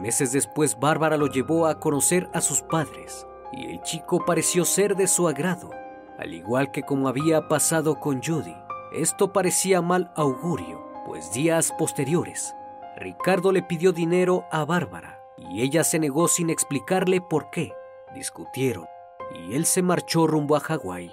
Meses 0.00 0.30
después 0.30 0.78
Bárbara 0.78 1.16
lo 1.16 1.26
llevó 1.26 1.66
a 1.66 1.80
conocer 1.80 2.30
a 2.32 2.40
sus 2.40 2.62
padres 2.62 3.26
y 3.52 3.64
el 3.72 3.82
chico 3.82 4.24
pareció 4.24 4.64
ser 4.64 4.94
de 4.94 5.08
su 5.08 5.26
agrado, 5.26 5.70
al 6.18 6.34
igual 6.34 6.70
que 6.70 6.82
como 6.82 7.08
había 7.08 7.48
pasado 7.48 8.00
con 8.00 8.22
Judy. 8.22 8.54
Esto 8.92 9.32
parecía 9.32 9.80
mal 9.80 10.12
augurio, 10.16 10.82
pues 11.06 11.32
días 11.32 11.72
posteriores, 11.78 12.54
Ricardo 12.96 13.52
le 13.52 13.62
pidió 13.62 13.92
dinero 13.92 14.44
a 14.50 14.64
Bárbara 14.64 15.20
y 15.36 15.62
ella 15.62 15.84
se 15.84 15.98
negó 15.98 16.28
sin 16.28 16.50
explicarle 16.50 17.20
por 17.20 17.50
qué. 17.50 17.72
Discutieron 18.14 18.86
y 19.34 19.54
él 19.54 19.64
se 19.64 19.82
marchó 19.82 20.26
rumbo 20.26 20.56
a 20.56 20.60
Hawái. 20.60 21.12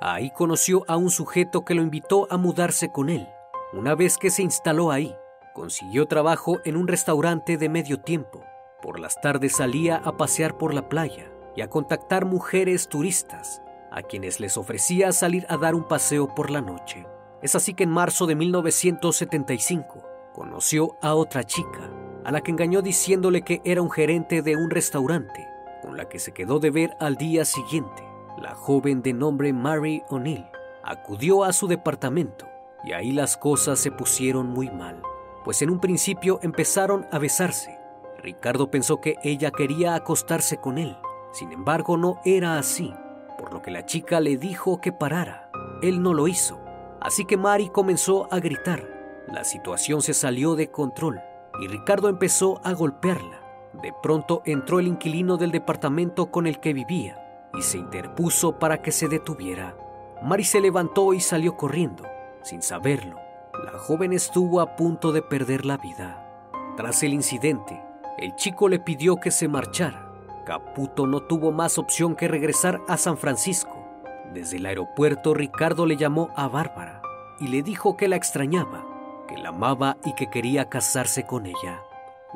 Ahí 0.00 0.30
conoció 0.30 0.84
a 0.88 0.96
un 0.96 1.10
sujeto 1.10 1.64
que 1.64 1.74
lo 1.74 1.82
invitó 1.82 2.26
a 2.30 2.36
mudarse 2.36 2.92
con 2.92 3.08
él. 3.08 3.28
Una 3.72 3.94
vez 3.94 4.18
que 4.18 4.30
se 4.30 4.42
instaló 4.42 4.90
ahí, 4.90 5.16
Consiguió 5.52 6.06
trabajo 6.06 6.60
en 6.64 6.76
un 6.76 6.88
restaurante 6.88 7.58
de 7.58 7.68
medio 7.68 8.00
tiempo. 8.00 8.42
Por 8.80 8.98
las 8.98 9.20
tardes 9.20 9.56
salía 9.56 9.96
a 9.96 10.16
pasear 10.16 10.56
por 10.56 10.72
la 10.72 10.88
playa 10.88 11.30
y 11.54 11.60
a 11.60 11.68
contactar 11.68 12.24
mujeres 12.24 12.88
turistas, 12.88 13.61
a 13.92 14.02
quienes 14.02 14.40
les 14.40 14.56
ofrecía 14.56 15.12
salir 15.12 15.46
a 15.48 15.56
dar 15.56 15.74
un 15.74 15.86
paseo 15.86 16.34
por 16.34 16.50
la 16.50 16.60
noche. 16.60 17.06
Es 17.42 17.54
así 17.54 17.74
que 17.74 17.84
en 17.84 17.90
marzo 17.90 18.26
de 18.26 18.34
1975 18.34 20.02
conoció 20.32 20.96
a 21.02 21.14
otra 21.14 21.44
chica, 21.44 21.90
a 22.24 22.32
la 22.32 22.40
que 22.40 22.50
engañó 22.50 22.82
diciéndole 22.82 23.42
que 23.42 23.60
era 23.64 23.82
un 23.82 23.90
gerente 23.90 24.42
de 24.42 24.56
un 24.56 24.70
restaurante, 24.70 25.46
con 25.82 25.96
la 25.96 26.08
que 26.08 26.18
se 26.18 26.32
quedó 26.32 26.58
de 26.58 26.70
ver 26.70 26.96
al 27.00 27.16
día 27.16 27.44
siguiente. 27.44 28.02
La 28.40 28.54
joven 28.54 29.02
de 29.02 29.12
nombre 29.12 29.52
Mary 29.52 30.02
O'Neill 30.08 30.46
acudió 30.82 31.44
a 31.44 31.52
su 31.52 31.68
departamento 31.68 32.48
y 32.82 32.92
ahí 32.92 33.12
las 33.12 33.36
cosas 33.36 33.78
se 33.78 33.92
pusieron 33.92 34.48
muy 34.48 34.70
mal 34.70 35.02
pues 35.44 35.62
en 35.62 35.70
un 35.70 35.80
principio 35.80 36.38
empezaron 36.42 37.06
a 37.10 37.18
besarse. 37.18 37.78
Ricardo 38.18 38.70
pensó 38.70 39.00
que 39.00 39.16
ella 39.22 39.50
quería 39.50 39.94
acostarse 39.94 40.58
con 40.58 40.78
él, 40.78 40.96
sin 41.32 41.52
embargo 41.52 41.96
no 41.96 42.20
era 42.24 42.58
así, 42.58 42.94
por 43.42 43.52
lo 43.52 43.60
que 43.60 43.72
la 43.72 43.84
chica 43.84 44.20
le 44.20 44.36
dijo 44.36 44.80
que 44.80 44.92
parara. 44.92 45.50
Él 45.82 46.00
no 46.00 46.14
lo 46.14 46.28
hizo, 46.28 46.60
así 47.00 47.24
que 47.24 47.36
Mari 47.36 47.70
comenzó 47.70 48.32
a 48.32 48.38
gritar. 48.38 48.88
La 49.26 49.42
situación 49.42 50.00
se 50.00 50.14
salió 50.14 50.54
de 50.54 50.70
control 50.70 51.20
y 51.60 51.66
Ricardo 51.66 52.08
empezó 52.08 52.60
a 52.62 52.72
golpearla. 52.72 53.40
De 53.82 53.92
pronto 54.00 54.42
entró 54.44 54.78
el 54.78 54.86
inquilino 54.86 55.38
del 55.38 55.50
departamento 55.50 56.30
con 56.30 56.46
el 56.46 56.60
que 56.60 56.72
vivía 56.72 57.50
y 57.58 57.62
se 57.62 57.78
interpuso 57.78 58.60
para 58.60 58.80
que 58.80 58.92
se 58.92 59.08
detuviera. 59.08 59.74
Mari 60.22 60.44
se 60.44 60.60
levantó 60.60 61.12
y 61.12 61.18
salió 61.18 61.56
corriendo, 61.56 62.04
sin 62.42 62.62
saberlo. 62.62 63.16
La 63.64 63.76
joven 63.76 64.12
estuvo 64.12 64.60
a 64.60 64.76
punto 64.76 65.10
de 65.10 65.20
perder 65.20 65.66
la 65.66 65.78
vida. 65.78 66.50
Tras 66.76 67.02
el 67.02 67.12
incidente, 67.12 67.82
el 68.18 68.36
chico 68.36 68.68
le 68.68 68.78
pidió 68.78 69.16
que 69.16 69.32
se 69.32 69.48
marchara. 69.48 70.11
Caputo 70.44 71.06
no 71.06 71.20
tuvo 71.20 71.52
más 71.52 71.78
opción 71.78 72.16
que 72.16 72.28
regresar 72.28 72.80
a 72.88 72.96
San 72.96 73.16
Francisco. 73.16 73.76
Desde 74.34 74.56
el 74.56 74.66
aeropuerto 74.66 75.34
Ricardo 75.34 75.86
le 75.86 75.96
llamó 75.96 76.30
a 76.36 76.48
Bárbara 76.48 77.02
y 77.38 77.48
le 77.48 77.62
dijo 77.62 77.96
que 77.96 78.08
la 78.08 78.16
extrañaba, 78.16 78.84
que 79.28 79.36
la 79.36 79.50
amaba 79.50 79.98
y 80.04 80.14
que 80.14 80.30
quería 80.30 80.68
casarse 80.68 81.26
con 81.26 81.46
ella. 81.46 81.82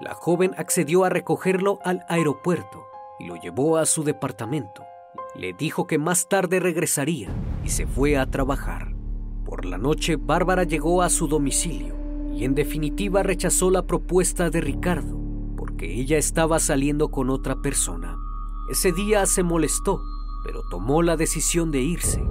La 0.01 0.15
joven 0.15 0.55
accedió 0.59 1.05
a 1.05 1.09
recogerlo 1.09 1.79
al 1.85 2.05
aeropuerto 2.09 2.85
y 3.19 3.27
lo 3.27 3.37
llevó 3.37 3.79
a 3.79 3.87
su 3.87 4.05
departamento. 4.05 4.85
Le 5.35 5.53
dijo 5.53 5.87
que 5.87 5.99
más 5.99 6.29
tarde 6.29 6.61
regresaría 6.61 7.29
y 7.65 7.71
se 7.71 7.87
fue 7.87 8.17
a 8.19 8.27
trabajar. 8.27 8.95
Por 9.45 9.65
la 9.65 9.79
noche, 9.79 10.17
Bárbara 10.17 10.65
llegó 10.65 11.03
a 11.03 11.09
su 11.09 11.29
domicilio 11.29 11.95
y 12.35 12.45
en 12.45 12.55
definitiva 12.55 13.23
rechazó 13.23 13.71
la 13.71 13.83
propuesta 13.83 14.51
de 14.51 14.61
Ricardo 14.61 15.26
porque 15.77 15.93
ella 15.93 16.17
estaba 16.17 16.59
saliendo 16.59 17.11
con 17.11 17.29
otra 17.29 17.61
persona. 17.61 18.17
Ese 18.71 18.93
día 18.93 19.27
se 19.27 19.43
molestó, 19.43 20.01
pero 20.43 20.63
tomó 20.71 21.03
la 21.03 21.19
decisión 21.19 21.71
de 21.71 21.83
irse. 21.83 22.25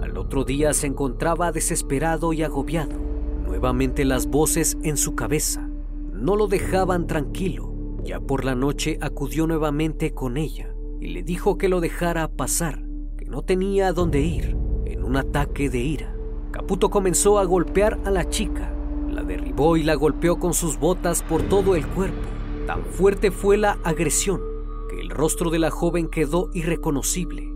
Al 0.00 0.16
otro 0.16 0.44
día 0.44 0.72
se 0.74 0.86
encontraba 0.86 1.50
desesperado 1.50 2.32
y 2.32 2.44
agobiado. 2.44 2.96
Nuevamente 3.44 4.04
las 4.04 4.28
voces 4.28 4.78
en 4.84 4.96
su 4.96 5.16
cabeza 5.16 5.68
no 6.12 6.36
lo 6.36 6.46
dejaban 6.46 7.08
tranquilo. 7.08 7.72
Ya 8.04 8.20
por 8.20 8.44
la 8.44 8.54
noche 8.54 8.96
acudió 9.00 9.48
nuevamente 9.48 10.14
con 10.14 10.36
ella 10.36 10.72
y 11.00 11.08
le 11.08 11.24
dijo 11.24 11.58
que 11.58 11.68
lo 11.68 11.80
dejara 11.80 12.28
pasar, 12.28 12.84
que 13.18 13.24
no 13.24 13.42
tenía 13.42 13.88
a 13.88 13.92
dónde 13.92 14.20
ir, 14.20 14.56
en 14.84 15.02
un 15.02 15.16
ataque 15.16 15.68
de 15.68 15.80
ira. 15.80 16.16
Caputo 16.52 16.90
comenzó 16.90 17.40
a 17.40 17.44
golpear 17.44 17.98
a 18.04 18.12
la 18.12 18.28
chica. 18.28 18.72
La 19.10 19.24
derribó 19.24 19.76
y 19.76 19.82
la 19.82 19.96
golpeó 19.96 20.38
con 20.38 20.54
sus 20.54 20.78
botas 20.78 21.24
por 21.24 21.42
todo 21.42 21.74
el 21.74 21.88
cuerpo. 21.88 22.34
Tan 22.66 22.82
fuerte 22.84 23.30
fue 23.30 23.58
la 23.58 23.78
agresión 23.84 24.40
que 24.88 24.98
el 25.00 25.10
rostro 25.10 25.50
de 25.50 25.58
la 25.58 25.70
joven 25.70 26.08
quedó 26.08 26.48
irreconocible. 26.54 27.50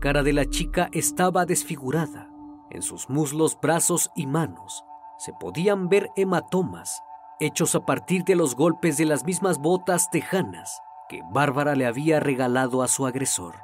cara 0.00 0.22
de 0.22 0.32
la 0.32 0.44
chica 0.44 0.88
estaba 0.92 1.46
desfigurada. 1.46 2.30
En 2.70 2.82
sus 2.82 3.08
muslos, 3.08 3.58
brazos 3.60 4.10
y 4.14 4.26
manos 4.26 4.84
se 5.18 5.32
podían 5.32 5.88
ver 5.88 6.10
hematomas 6.16 7.02
hechos 7.40 7.74
a 7.74 7.86
partir 7.86 8.24
de 8.24 8.36
los 8.36 8.54
golpes 8.54 8.98
de 8.98 9.06
las 9.06 9.24
mismas 9.24 9.58
botas 9.58 10.10
tejanas 10.10 10.82
que 11.08 11.22
Bárbara 11.32 11.74
le 11.74 11.86
había 11.86 12.20
regalado 12.20 12.82
a 12.82 12.88
su 12.88 13.06
agresor. 13.06 13.56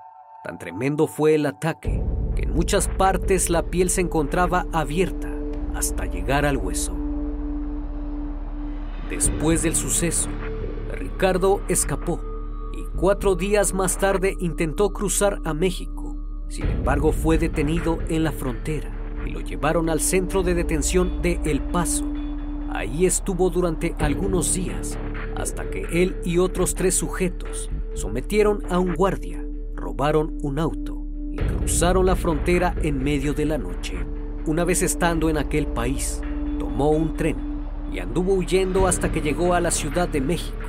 Tan 0.42 0.58
tremendo 0.58 1.06
fue 1.06 1.34
el 1.34 1.44
ataque 1.44 2.02
que 2.34 2.42
en 2.42 2.54
muchas 2.54 2.88
partes 2.88 3.50
la 3.50 3.64
piel 3.64 3.90
se 3.90 4.00
encontraba 4.00 4.66
abierta 4.72 5.28
hasta 5.74 6.06
llegar 6.06 6.46
al 6.46 6.56
hueso. 6.56 6.94
Después 9.10 9.62
del 9.62 9.76
suceso, 9.76 10.28
Ricardo 11.16 11.62
escapó 11.68 12.20
y 12.74 12.84
cuatro 12.94 13.36
días 13.36 13.72
más 13.72 13.96
tarde 13.96 14.36
intentó 14.38 14.92
cruzar 14.92 15.40
a 15.46 15.54
México. 15.54 16.14
Sin 16.48 16.66
embargo, 16.66 17.10
fue 17.10 17.38
detenido 17.38 18.00
en 18.10 18.22
la 18.22 18.32
frontera 18.32 18.94
y 19.24 19.30
lo 19.30 19.40
llevaron 19.40 19.88
al 19.88 20.02
centro 20.02 20.42
de 20.42 20.52
detención 20.52 21.22
de 21.22 21.40
El 21.46 21.62
Paso. 21.62 22.04
Ahí 22.68 23.06
estuvo 23.06 23.48
durante 23.48 23.94
algunos 23.98 24.52
días 24.52 24.98
hasta 25.36 25.70
que 25.70 25.86
él 25.90 26.16
y 26.22 26.36
otros 26.36 26.74
tres 26.74 26.96
sujetos 26.96 27.70
sometieron 27.94 28.60
a 28.68 28.78
un 28.78 28.94
guardia, 28.94 29.42
robaron 29.74 30.36
un 30.42 30.58
auto 30.58 31.02
y 31.32 31.38
cruzaron 31.38 32.04
la 32.04 32.16
frontera 32.16 32.74
en 32.82 33.02
medio 33.02 33.32
de 33.32 33.46
la 33.46 33.56
noche. 33.56 33.96
Una 34.44 34.64
vez 34.64 34.82
estando 34.82 35.30
en 35.30 35.38
aquel 35.38 35.66
país, 35.66 36.20
tomó 36.58 36.90
un 36.90 37.14
tren 37.14 37.38
y 37.90 38.00
anduvo 38.00 38.34
huyendo 38.34 38.86
hasta 38.86 39.10
que 39.10 39.22
llegó 39.22 39.54
a 39.54 39.62
la 39.62 39.70
Ciudad 39.70 40.10
de 40.10 40.20
México, 40.20 40.65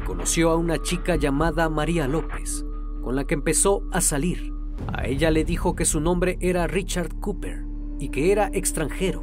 conoció 0.00 0.50
a 0.50 0.56
una 0.56 0.80
chica 0.80 1.16
llamada 1.16 1.68
María 1.68 2.08
López, 2.08 2.64
con 3.02 3.16
la 3.16 3.24
que 3.24 3.34
empezó 3.34 3.82
a 3.92 4.00
salir. 4.00 4.52
A 4.92 5.06
ella 5.06 5.30
le 5.30 5.44
dijo 5.44 5.74
que 5.74 5.84
su 5.84 6.00
nombre 6.00 6.38
era 6.40 6.66
Richard 6.66 7.14
Cooper 7.20 7.64
y 7.98 8.08
que 8.08 8.32
era 8.32 8.50
extranjero. 8.52 9.22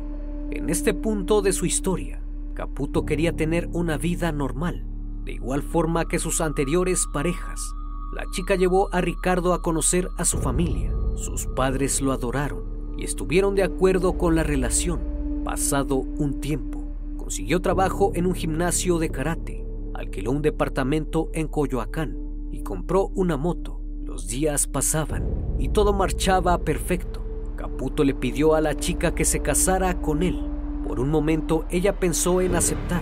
En 0.52 0.70
este 0.70 0.94
punto 0.94 1.42
de 1.42 1.54
su 1.54 1.66
historia, 1.66 2.22
Caputo 2.54 3.06
quería 3.06 3.36
tener 3.36 3.70
una 3.74 3.98
vida 3.98 4.32
normal, 4.32 4.86
de 5.24 5.34
igual 5.34 5.62
forma 5.62 6.08
que 6.08 6.20
sus 6.20 6.42
anteriores 6.42 7.06
parejas. 7.14 7.62
La 8.14 8.24
chica 8.32 8.56
llevó 8.56 8.94
a 8.94 9.02
Ricardo 9.02 9.54
a 9.54 9.62
conocer 9.62 10.10
a 10.18 10.26
su 10.26 10.40
familia. 10.40 10.92
Sus 11.16 11.46
padres 11.46 12.02
lo 12.02 12.12
adoraron 12.12 12.64
y 12.98 13.04
estuvieron 13.04 13.56
de 13.56 13.64
acuerdo 13.64 14.18
con 14.18 14.36
la 14.36 14.44
relación. 14.44 15.00
Pasado 15.44 15.98
un 15.98 16.42
tiempo, 16.42 16.84
consiguió 17.18 17.62
trabajo 17.62 18.12
en 18.16 18.26
un 18.26 18.36
gimnasio 18.36 18.98
de 18.98 19.10
karate, 19.10 19.69
alquiló 20.00 20.32
un 20.32 20.42
departamento 20.42 21.30
en 21.34 21.48
Coyoacán 21.48 22.18
y 22.52 22.64
compró 22.64 23.08
una 23.16 23.38
moto. 23.38 23.82
Los 24.04 24.28
días 24.28 24.66
pasaban 24.66 25.28
y 25.60 25.70
todo 25.70 25.94
marchaba 25.94 26.58
perfecto. 26.60 27.22
Caputo 27.58 28.04
le 28.04 28.14
pidió 28.14 28.56
a 28.56 28.62
la 28.62 28.76
chica 28.76 29.14
que 29.14 29.26
se 29.26 29.42
casara 29.42 30.02
con 30.02 30.24
él. 30.24 30.40
Por 30.88 31.00
un 31.00 31.10
momento 31.10 31.66
ella 31.70 32.00
pensó 32.00 32.40
en 32.40 32.56
aceptar, 32.56 33.02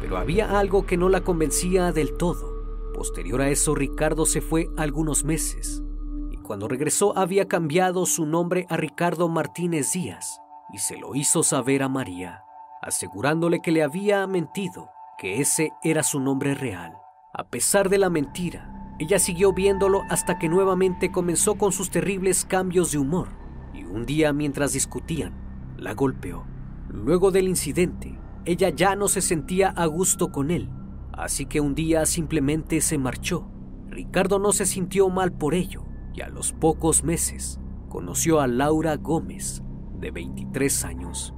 pero 0.00 0.16
había 0.16 0.58
algo 0.58 0.86
que 0.86 0.96
no 0.96 1.08
la 1.08 1.22
convencía 1.22 1.92
del 1.92 2.16
todo. 2.16 2.92
Posterior 2.94 3.40
a 3.42 3.50
eso, 3.50 3.74
Ricardo 3.74 4.24
se 4.24 4.40
fue 4.40 4.70
algunos 4.76 5.24
meses 5.24 5.82
y 6.30 6.36
cuando 6.36 6.68
regresó 6.68 7.18
había 7.18 7.48
cambiado 7.48 8.06
su 8.06 8.24
nombre 8.24 8.66
a 8.70 8.76
Ricardo 8.76 9.28
Martínez 9.28 9.92
Díaz 9.92 10.40
y 10.72 10.78
se 10.78 10.96
lo 10.96 11.14
hizo 11.14 11.42
saber 11.42 11.82
a 11.82 11.88
María, 11.88 12.44
asegurándole 12.80 13.60
que 13.60 13.72
le 13.72 13.82
había 13.82 14.26
mentido, 14.26 14.88
que 15.18 15.40
ese 15.40 15.72
era 15.82 16.02
su 16.02 16.20
nombre 16.20 16.54
real. 16.54 16.94
A 17.32 17.48
pesar 17.48 17.88
de 17.88 17.98
la 17.98 18.10
mentira, 18.10 18.94
ella 18.98 19.18
siguió 19.18 19.52
viéndolo 19.52 20.02
hasta 20.08 20.38
que 20.38 20.48
nuevamente 20.48 21.10
comenzó 21.10 21.56
con 21.56 21.72
sus 21.72 21.90
terribles 21.90 22.44
cambios 22.44 22.92
de 22.92 22.98
humor 22.98 23.28
y 23.74 23.84
un 23.84 24.06
día 24.06 24.32
mientras 24.32 24.72
discutían, 24.72 25.34
la 25.76 25.94
golpeó. 25.94 26.44
Luego 26.88 27.30
del 27.30 27.48
incidente, 27.48 28.18
ella 28.44 28.70
ya 28.70 28.96
no 28.96 29.08
se 29.08 29.20
sentía 29.20 29.68
a 29.68 29.86
gusto 29.86 30.32
con 30.32 30.50
él 30.50 30.70
Así 31.16 31.46
que 31.46 31.60
un 31.60 31.74
día 31.74 32.04
simplemente 32.04 32.80
se 32.82 32.98
marchó. 32.98 33.48
Ricardo 33.88 34.38
no 34.38 34.52
se 34.52 34.66
sintió 34.66 35.08
mal 35.08 35.32
por 35.32 35.54
ello 35.54 35.84
y 36.14 36.20
a 36.20 36.28
los 36.28 36.52
pocos 36.52 37.04
meses 37.04 37.58
conoció 37.88 38.40
a 38.40 38.46
Laura 38.46 38.96
Gómez, 38.96 39.62
de 39.98 40.10
23 40.10 40.84
años, 40.84 41.34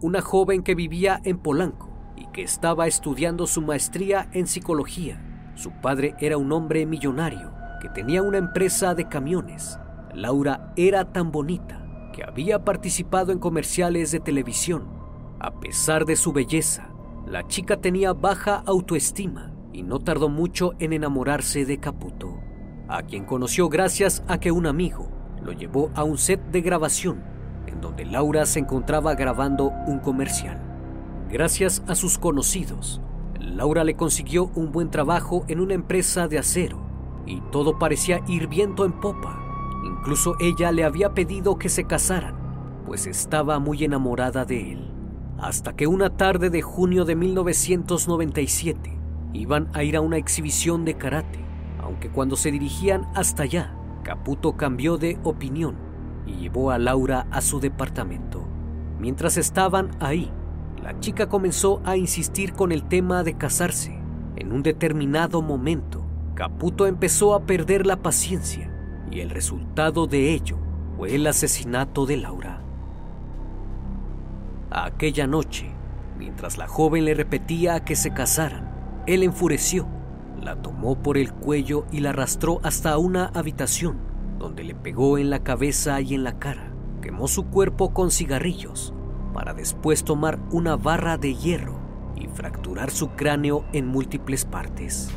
una 0.00 0.20
joven 0.20 0.64
que 0.64 0.74
vivía 0.74 1.20
en 1.24 1.38
Polanco 1.38 1.89
y 2.20 2.26
que 2.26 2.42
estaba 2.42 2.86
estudiando 2.86 3.46
su 3.46 3.62
maestría 3.62 4.28
en 4.32 4.46
psicología. 4.46 5.20
Su 5.54 5.72
padre 5.72 6.14
era 6.20 6.36
un 6.36 6.52
hombre 6.52 6.84
millonario 6.84 7.50
que 7.80 7.88
tenía 7.88 8.22
una 8.22 8.38
empresa 8.38 8.94
de 8.94 9.08
camiones. 9.08 9.78
Laura 10.14 10.72
era 10.76 11.12
tan 11.12 11.32
bonita 11.32 11.82
que 12.12 12.22
había 12.22 12.62
participado 12.62 13.32
en 13.32 13.38
comerciales 13.38 14.10
de 14.10 14.20
televisión. 14.20 14.86
A 15.38 15.58
pesar 15.60 16.04
de 16.04 16.16
su 16.16 16.32
belleza, 16.32 16.90
la 17.26 17.46
chica 17.48 17.80
tenía 17.80 18.12
baja 18.12 18.62
autoestima 18.66 19.52
y 19.72 19.82
no 19.82 19.98
tardó 19.98 20.28
mucho 20.28 20.74
en 20.78 20.92
enamorarse 20.92 21.64
de 21.64 21.78
Caputo, 21.78 22.38
a 22.88 23.02
quien 23.02 23.24
conoció 23.24 23.70
gracias 23.70 24.22
a 24.28 24.38
que 24.38 24.52
un 24.52 24.66
amigo 24.66 25.08
lo 25.42 25.52
llevó 25.52 25.90
a 25.94 26.04
un 26.04 26.18
set 26.18 26.42
de 26.50 26.60
grabación 26.60 27.22
en 27.66 27.80
donde 27.80 28.04
Laura 28.04 28.44
se 28.44 28.58
encontraba 28.58 29.14
grabando 29.14 29.70
un 29.86 30.00
comercial. 30.00 30.69
Gracias 31.30 31.82
a 31.86 31.94
sus 31.94 32.18
conocidos, 32.18 33.00
Laura 33.38 33.84
le 33.84 33.96
consiguió 33.96 34.50
un 34.54 34.72
buen 34.72 34.90
trabajo 34.90 35.44
en 35.48 35.60
una 35.60 35.74
empresa 35.74 36.28
de 36.28 36.38
acero 36.38 36.80
y 37.26 37.40
todo 37.52 37.78
parecía 37.78 38.20
ir 38.26 38.48
viento 38.48 38.84
en 38.84 38.92
popa. 38.92 39.42
Incluso 39.84 40.34
ella 40.40 40.72
le 40.72 40.84
había 40.84 41.14
pedido 41.14 41.58
que 41.58 41.68
se 41.68 41.84
casaran, 41.84 42.82
pues 42.84 43.06
estaba 43.06 43.58
muy 43.58 43.84
enamorada 43.84 44.44
de 44.44 44.72
él 44.72 44.90
hasta 45.40 45.74
que 45.74 45.86
una 45.86 46.10
tarde 46.10 46.50
de 46.50 46.60
junio 46.60 47.04
de 47.04 47.16
1997 47.16 48.98
iban 49.32 49.68
a 49.72 49.82
ir 49.82 49.96
a 49.96 50.00
una 50.00 50.18
exhibición 50.18 50.84
de 50.84 50.94
karate, 50.94 51.40
aunque 51.82 52.10
cuando 52.10 52.36
se 52.36 52.50
dirigían 52.50 53.06
hasta 53.14 53.44
allá, 53.44 53.74
Caputo 54.02 54.56
cambió 54.56 54.98
de 54.98 55.18
opinión 55.24 55.76
y 56.26 56.34
llevó 56.34 56.70
a 56.70 56.78
Laura 56.78 57.26
a 57.30 57.40
su 57.40 57.58
departamento. 57.58 58.46
Mientras 58.98 59.38
estaban 59.38 59.90
ahí, 60.00 60.30
la 60.90 60.98
chica 60.98 61.28
comenzó 61.28 61.80
a 61.84 61.96
insistir 61.96 62.52
con 62.52 62.72
el 62.72 62.82
tema 62.82 63.22
de 63.22 63.34
casarse. 63.34 63.96
En 64.34 64.50
un 64.50 64.64
determinado 64.64 65.40
momento, 65.40 66.04
Caputo 66.34 66.88
empezó 66.88 67.32
a 67.34 67.46
perder 67.46 67.86
la 67.86 68.02
paciencia 68.02 68.74
y 69.08 69.20
el 69.20 69.30
resultado 69.30 70.08
de 70.08 70.32
ello 70.32 70.58
fue 70.96 71.14
el 71.14 71.28
asesinato 71.28 72.06
de 72.06 72.16
Laura. 72.16 72.60
Aquella 74.72 75.28
noche, 75.28 75.70
mientras 76.18 76.58
la 76.58 76.66
joven 76.66 77.04
le 77.04 77.14
repetía 77.14 77.84
que 77.84 77.94
se 77.94 78.12
casaran, 78.12 79.04
él 79.06 79.22
enfureció, 79.22 79.86
la 80.42 80.56
tomó 80.56 81.00
por 81.00 81.18
el 81.18 81.32
cuello 81.32 81.86
y 81.92 82.00
la 82.00 82.10
arrastró 82.10 82.58
hasta 82.64 82.98
una 82.98 83.26
habitación, 83.26 83.98
donde 84.40 84.64
le 84.64 84.74
pegó 84.74 85.18
en 85.18 85.30
la 85.30 85.44
cabeza 85.44 86.00
y 86.00 86.14
en 86.14 86.24
la 86.24 86.40
cara, 86.40 86.72
quemó 87.00 87.28
su 87.28 87.46
cuerpo 87.46 87.94
con 87.94 88.10
cigarrillos, 88.10 88.92
para 89.32 89.54
después 89.54 90.04
tomar 90.04 90.38
una 90.50 90.76
barra 90.76 91.16
de 91.18 91.34
hierro 91.34 91.78
y 92.16 92.26
fracturar 92.26 92.90
su 92.90 93.10
cráneo 93.10 93.64
en 93.72 93.86
múltiples 93.86 94.44
partes. 94.44 95.10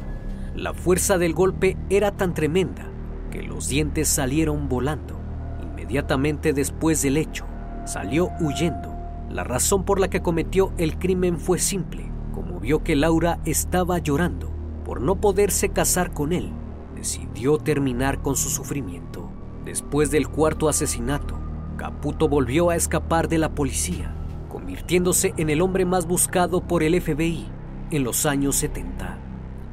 La 0.55 0.73
fuerza 0.73 1.17
del 1.17 1.33
golpe 1.33 1.77
era 1.89 2.11
tan 2.11 2.33
tremenda 2.33 2.89
que 3.31 3.41
los 3.41 3.67
dientes 3.67 4.07
salieron 4.07 4.69
volando. 4.69 5.19
Inmediatamente 5.61 6.53
después 6.53 7.01
del 7.01 7.17
hecho, 7.17 7.45
salió 7.85 8.29
huyendo 8.39 8.93
la 9.33 9.43
razón 9.43 9.83
por 9.83 9.99
la 9.99 10.09
que 10.11 10.21
cometió 10.21 10.73
el 10.77 10.99
crimen 10.99 11.39
fue 11.39 11.57
simple. 11.57 12.11
Como 12.35 12.59
vio 12.59 12.83
que 12.83 12.95
Laura 12.95 13.39
estaba 13.45 13.97
llorando 13.97 14.51
por 14.85 15.01
no 15.01 15.15
poderse 15.15 15.69
casar 15.69 16.11
con 16.13 16.33
él, 16.33 16.51
decidió 16.95 17.57
terminar 17.57 18.21
con 18.21 18.35
su 18.35 18.49
sufrimiento. 18.49 19.27
Después 19.65 20.11
del 20.11 20.27
cuarto 20.27 20.69
asesinato, 20.69 21.39
Caputo 21.77 22.27
volvió 22.27 22.69
a 22.69 22.75
escapar 22.75 23.27
de 23.27 23.37
la 23.37 23.55
policía, 23.55 24.13
convirtiéndose 24.49 25.33
en 25.37 25.49
el 25.49 25.61
hombre 25.61 25.85
más 25.85 26.05
buscado 26.05 26.61
por 26.61 26.83
el 26.83 26.99
FBI 27.01 27.47
en 27.91 28.03
los 28.03 28.25
años 28.25 28.55
70. 28.57 29.17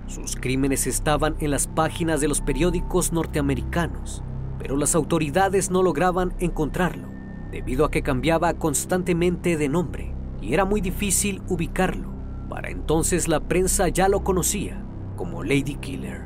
Sus 0.06 0.34
crímenes 0.36 0.86
estaban 0.86 1.36
en 1.40 1.50
las 1.50 1.66
páginas 1.66 2.20
de 2.20 2.28
los 2.28 2.40
periódicos 2.40 3.12
norteamericanos, 3.12 4.22
pero 4.58 4.76
las 4.76 4.94
autoridades 4.94 5.70
no 5.70 5.82
lograban 5.82 6.34
encontrarlo 6.40 7.08
debido 7.50 7.84
a 7.84 7.90
que 7.90 8.02
cambiaba 8.02 8.54
constantemente 8.54 9.56
de 9.56 9.68
nombre 9.68 10.14
y 10.40 10.54
era 10.54 10.64
muy 10.64 10.80
difícil 10.80 11.42
ubicarlo. 11.48 12.10
Para 12.48 12.70
entonces 12.70 13.28
la 13.28 13.40
prensa 13.40 13.88
ya 13.88 14.08
lo 14.08 14.24
conocía 14.24 14.82
como 15.16 15.44
Lady 15.44 15.76
Killer. 15.76 16.22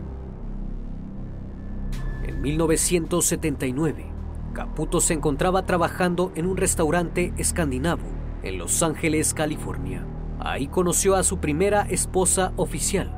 En 2.22 2.40
1979, 2.40 4.13
Caputo 4.54 5.00
se 5.00 5.14
encontraba 5.14 5.66
trabajando 5.66 6.30
en 6.36 6.46
un 6.46 6.56
restaurante 6.56 7.34
escandinavo 7.36 8.04
en 8.44 8.56
Los 8.56 8.82
Ángeles, 8.84 9.34
California. 9.34 10.06
Ahí 10.38 10.68
conoció 10.68 11.16
a 11.16 11.24
su 11.24 11.38
primera 11.38 11.82
esposa 11.82 12.52
oficial, 12.56 13.12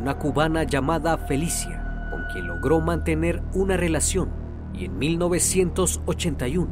una 0.00 0.18
cubana 0.18 0.64
llamada 0.64 1.18
Felicia, 1.18 2.08
con 2.10 2.24
quien 2.32 2.46
logró 2.46 2.80
mantener 2.80 3.42
una 3.52 3.76
relación 3.76 4.30
y 4.72 4.86
en 4.86 4.98
1981 4.98 6.68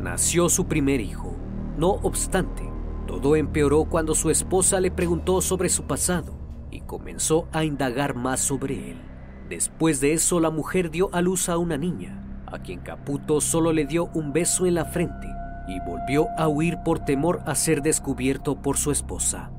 nació 0.00 0.48
su 0.48 0.66
primer 0.66 1.00
hijo. 1.00 1.36
No 1.78 1.90
obstante, 2.02 2.68
todo 3.06 3.36
empeoró 3.36 3.84
cuando 3.84 4.16
su 4.16 4.30
esposa 4.30 4.80
le 4.80 4.90
preguntó 4.90 5.40
sobre 5.40 5.68
su 5.68 5.84
pasado 5.84 6.34
y 6.72 6.80
comenzó 6.80 7.46
a 7.52 7.62
indagar 7.62 8.16
más 8.16 8.40
sobre 8.40 8.90
él. 8.90 9.00
Después 9.48 10.00
de 10.00 10.14
eso, 10.14 10.40
la 10.40 10.50
mujer 10.50 10.90
dio 10.90 11.14
a 11.14 11.20
luz 11.20 11.48
a 11.48 11.58
una 11.58 11.76
niña, 11.76 12.31
a 12.52 12.58
quien 12.58 12.80
Caputo 12.80 13.40
solo 13.40 13.72
le 13.72 13.86
dio 13.86 14.10
un 14.14 14.32
beso 14.32 14.66
en 14.66 14.74
la 14.74 14.84
frente 14.84 15.28
y 15.66 15.80
volvió 15.80 16.28
a 16.38 16.48
huir 16.48 16.78
por 16.84 17.00
temor 17.00 17.40
a 17.46 17.54
ser 17.54 17.82
descubierto 17.82 18.60
por 18.60 18.76
su 18.76 18.90
esposa. 18.90 19.50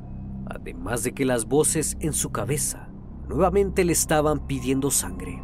Además 0.46 1.04
de 1.04 1.14
que 1.14 1.26
las 1.26 1.46
voces 1.46 1.98
en 2.00 2.14
su 2.14 2.32
cabeza 2.32 2.90
nuevamente 3.28 3.84
le 3.86 3.94
estaban 3.94 4.46
pidiendo 4.48 4.92
sangre. 4.92 5.42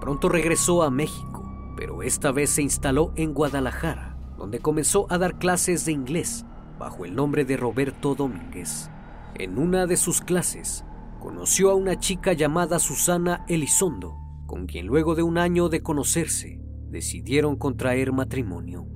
Pronto 0.00 0.28
regresó 0.28 0.82
a 0.82 0.90
México, 0.90 1.44
pero 1.76 2.02
esta 2.02 2.32
vez 2.32 2.50
se 2.50 2.62
instaló 2.62 3.12
en 3.16 3.34
Guadalajara, 3.34 4.16
donde 4.36 4.60
comenzó 4.60 5.06
a 5.10 5.18
dar 5.18 5.38
clases 5.38 5.84
de 5.84 5.92
inglés 5.92 6.44
bajo 6.78 7.04
el 7.04 7.14
nombre 7.14 7.44
de 7.44 7.56
Roberto 7.56 8.14
Domínguez. 8.14 8.90
En 9.34 9.58
una 9.58 9.86
de 9.86 9.96
sus 9.96 10.20
clases, 10.20 10.84
conoció 11.20 11.70
a 11.70 11.74
una 11.74 11.98
chica 11.98 12.32
llamada 12.32 12.78
Susana 12.78 13.44
Elizondo, 13.48 14.16
con 14.46 14.66
quien 14.66 14.86
luego 14.86 15.14
de 15.14 15.22
un 15.22 15.38
año 15.38 15.68
de 15.68 15.82
conocerse, 15.82 16.60
decidieron 16.90 17.56
contraer 17.56 18.12
matrimonio. 18.12 18.86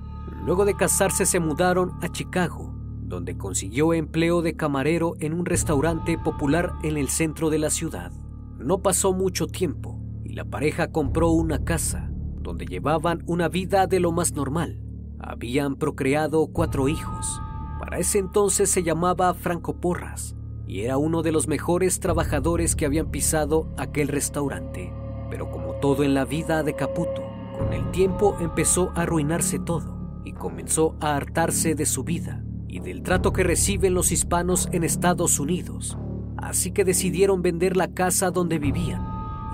Luego 0.45 0.65
de 0.65 0.75
casarse 0.75 1.25
se 1.25 1.39
mudaron 1.39 1.91
a 2.01 2.09
Chicago, 2.09 2.73
donde 3.01 3.37
consiguió 3.37 3.93
empleo 3.93 4.41
de 4.41 4.55
camarero 4.55 5.13
en 5.19 5.33
un 5.33 5.45
restaurante 5.45 6.17
popular 6.17 6.73
en 6.83 6.97
el 6.97 7.09
centro 7.09 7.49
de 7.49 7.59
la 7.59 7.69
ciudad. 7.69 8.11
No 8.57 8.81
pasó 8.81 9.13
mucho 9.13 9.47
tiempo 9.47 9.99
y 10.23 10.33
la 10.33 10.45
pareja 10.45 10.91
compró 10.91 11.29
una 11.29 11.63
casa, 11.63 12.09
donde 12.41 12.65
llevaban 12.65 13.23
una 13.25 13.49
vida 13.49 13.87
de 13.87 13.99
lo 13.99 14.11
más 14.11 14.33
normal. 14.33 14.81
Habían 15.19 15.75
procreado 15.75 16.47
cuatro 16.47 16.87
hijos. 16.87 17.41
Para 17.79 17.99
ese 17.99 18.19
entonces 18.19 18.69
se 18.69 18.83
llamaba 18.83 19.33
Franco 19.33 19.79
Porras 19.79 20.35
y 20.67 20.81
era 20.81 20.97
uno 20.97 21.21
de 21.21 21.31
los 21.31 21.47
mejores 21.47 21.99
trabajadores 21.99 22.75
que 22.75 22.85
habían 22.85 23.11
pisado 23.11 23.73
aquel 23.77 24.07
restaurante. 24.07 24.93
Pero 25.29 25.51
como 25.51 25.73
todo 25.75 26.03
en 26.03 26.13
la 26.13 26.25
vida 26.25 26.63
de 26.63 26.75
Caputo, 26.75 27.21
con 27.63 27.73
el 27.73 27.91
tiempo 27.91 28.37
empezó 28.39 28.91
a 28.95 29.03
arruinarse 29.03 29.59
todo 29.59 30.21
y 30.25 30.33
comenzó 30.33 30.95
a 30.99 31.15
hartarse 31.15 31.75
de 31.75 31.85
su 31.85 32.03
vida 32.03 32.43
y 32.67 32.79
del 32.79 33.03
trato 33.03 33.33
que 33.33 33.43
reciben 33.43 33.93
los 33.93 34.11
hispanos 34.11 34.67
en 34.71 34.83
Estados 34.83 35.39
Unidos. 35.39 35.97
Así 36.37 36.71
que 36.71 36.83
decidieron 36.83 37.41
vender 37.41 37.77
la 37.77 37.89
casa 37.89 38.31
donde 38.31 38.59
vivían 38.59 39.05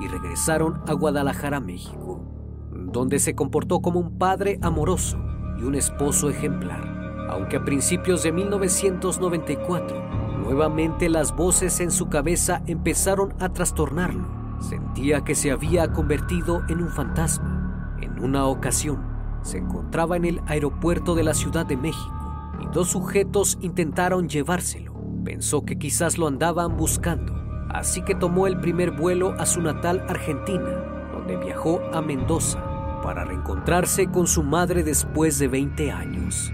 y 0.02 0.08
regresaron 0.08 0.82
a 0.88 0.94
Guadalajara, 0.94 1.60
México, 1.60 2.24
donde 2.72 3.20
se 3.20 3.36
comportó 3.36 3.82
como 3.82 4.00
un 4.00 4.18
padre 4.18 4.58
amoroso 4.62 5.20
y 5.60 5.64
un 5.64 5.76
esposo 5.76 6.30
ejemplar. 6.30 7.28
Aunque 7.30 7.58
a 7.58 7.66
principios 7.66 8.24
de 8.24 8.32
1994 8.32 10.20
Nuevamente 10.50 11.10
las 11.10 11.36
voces 11.36 11.80
en 11.80 11.92
su 11.92 12.10
cabeza 12.10 12.64
empezaron 12.66 13.36
a 13.40 13.50
trastornarlo. 13.50 14.26
Sentía 14.62 15.24
que 15.24 15.36
se 15.36 15.52
había 15.52 15.94
convertido 15.94 16.64
en 16.70 16.82
un 16.82 16.90
fantasma. 16.90 17.59
En 18.02 18.20
una 18.24 18.46
ocasión, 18.46 19.00
se 19.42 19.58
encontraba 19.58 20.18
en 20.18 20.26
el 20.26 20.42
aeropuerto 20.48 21.16
de 21.16 21.24
la 21.24 21.34
Ciudad 21.34 21.66
de 21.66 21.78
México 21.78 22.14
y 22.62 22.68
dos 22.74 22.90
sujetos 22.90 23.58
intentaron 23.62 24.28
llevárselo. 24.28 24.94
Pensó 25.24 25.66
que 25.66 25.78
quizás 25.78 26.18
lo 26.18 26.28
andaban 26.28 26.78
buscando, 26.78 27.34
así 27.70 28.02
que 28.02 28.16
tomó 28.16 28.48
el 28.48 28.60
primer 28.60 28.92
vuelo 28.92 29.34
a 29.40 29.46
su 29.46 29.62
natal 29.62 30.06
Argentina, 30.08 31.12
donde 31.14 31.38
viajó 31.38 31.82
a 31.94 32.02
Mendoza 32.02 32.64
para 33.04 33.26
reencontrarse 33.26 34.08
con 34.08 34.28
su 34.28 34.44
madre 34.44 34.84
después 34.84 35.40
de 35.40 35.48
20 35.48 35.92
años. 35.92 36.52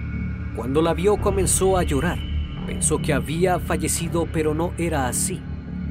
Cuando 0.55 0.81
la 0.81 0.93
vio 0.93 1.17
comenzó 1.17 1.77
a 1.77 1.83
llorar 1.83 2.19
Pensó 2.65 2.97
que 2.97 3.13
había 3.13 3.59
fallecido, 3.59 4.27
pero 4.31 4.55
no 4.55 4.73
era 4.77 5.07
así. 5.07 5.39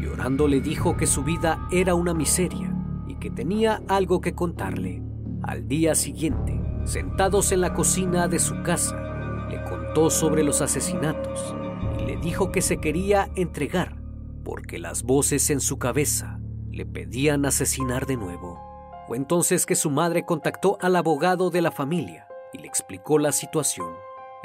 Llorando 0.01 0.49
le 0.49 0.61
dijo 0.61 0.97
que 0.97 1.07
su 1.07 1.23
vida 1.23 1.69
era 1.71 1.95
una 1.95 2.14
miseria 2.14 2.75
y 3.07 3.14
que 3.14 3.31
tenía 3.31 3.81
algo 3.87 4.21
que 4.21 4.35
contarle. 4.35 5.04
Al 5.46 5.68
día 5.68 5.94
siguiente, 5.94 6.59
sentados 6.85 7.52
en 7.52 7.61
la 7.61 7.74
cocina 7.74 8.28
de 8.28 8.38
su 8.38 8.62
casa, 8.62 8.96
le 9.50 9.62
contó 9.64 10.09
sobre 10.09 10.42
los 10.42 10.62
asesinatos 10.62 11.54
y 12.00 12.07
le 12.07 12.16
dijo 12.16 12.50
que 12.50 12.62
se 12.62 12.78
quería 12.78 13.28
entregar 13.37 13.96
porque 14.42 14.78
las 14.78 15.02
voces 15.02 15.50
en 15.50 15.61
su 15.61 15.78
cabeza 15.78 16.40
le 16.70 16.87
pedían 16.87 17.44
asesinar 17.44 18.07
de 18.07 18.16
nuevo. 18.16 18.59
Fue 19.07 19.18
entonces 19.18 19.66
que 19.66 19.74
su 19.74 19.90
madre 19.90 20.24
contactó 20.24 20.78
al 20.80 20.96
abogado 20.96 21.50
de 21.50 21.61
la 21.61 21.70
familia 21.70 22.26
y 22.54 22.59
le 22.59 22.66
explicó 22.66 23.18
la 23.18 23.30
situación. 23.30 23.92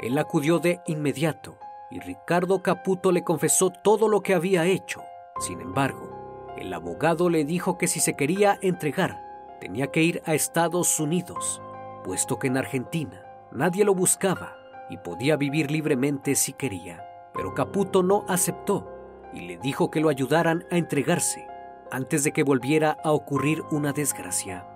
Él 0.00 0.18
acudió 0.18 0.58
de 0.58 0.80
inmediato 0.86 1.56
y 1.90 2.00
Ricardo 2.00 2.62
Caputo 2.62 3.10
le 3.10 3.24
confesó 3.24 3.70
todo 3.70 4.06
lo 4.06 4.20
que 4.20 4.34
había 4.34 4.66
hecho. 4.66 5.02
Sin 5.38 5.62
embargo, 5.62 6.46
el 6.58 6.70
abogado 6.74 7.30
le 7.30 7.46
dijo 7.46 7.78
que 7.78 7.86
si 7.86 8.00
se 8.00 8.16
quería 8.16 8.58
entregar, 8.60 9.29
tenía 9.60 9.88
que 9.88 10.02
ir 10.02 10.22
a 10.26 10.34
Estados 10.34 10.98
Unidos, 10.98 11.60
puesto 12.04 12.38
que 12.38 12.48
en 12.48 12.56
Argentina 12.56 13.24
nadie 13.52 13.84
lo 13.84 13.94
buscaba 13.94 14.56
y 14.88 14.96
podía 14.96 15.36
vivir 15.36 15.70
libremente 15.70 16.34
si 16.34 16.52
quería. 16.52 17.06
Pero 17.34 17.54
Caputo 17.54 18.02
no 18.02 18.24
aceptó 18.28 18.90
y 19.32 19.42
le 19.42 19.58
dijo 19.58 19.90
que 19.90 20.00
lo 20.00 20.08
ayudaran 20.08 20.64
a 20.70 20.76
entregarse 20.76 21.46
antes 21.90 22.24
de 22.24 22.32
que 22.32 22.42
volviera 22.42 22.96
a 23.04 23.12
ocurrir 23.12 23.62
una 23.70 23.92
desgracia. 23.92 24.66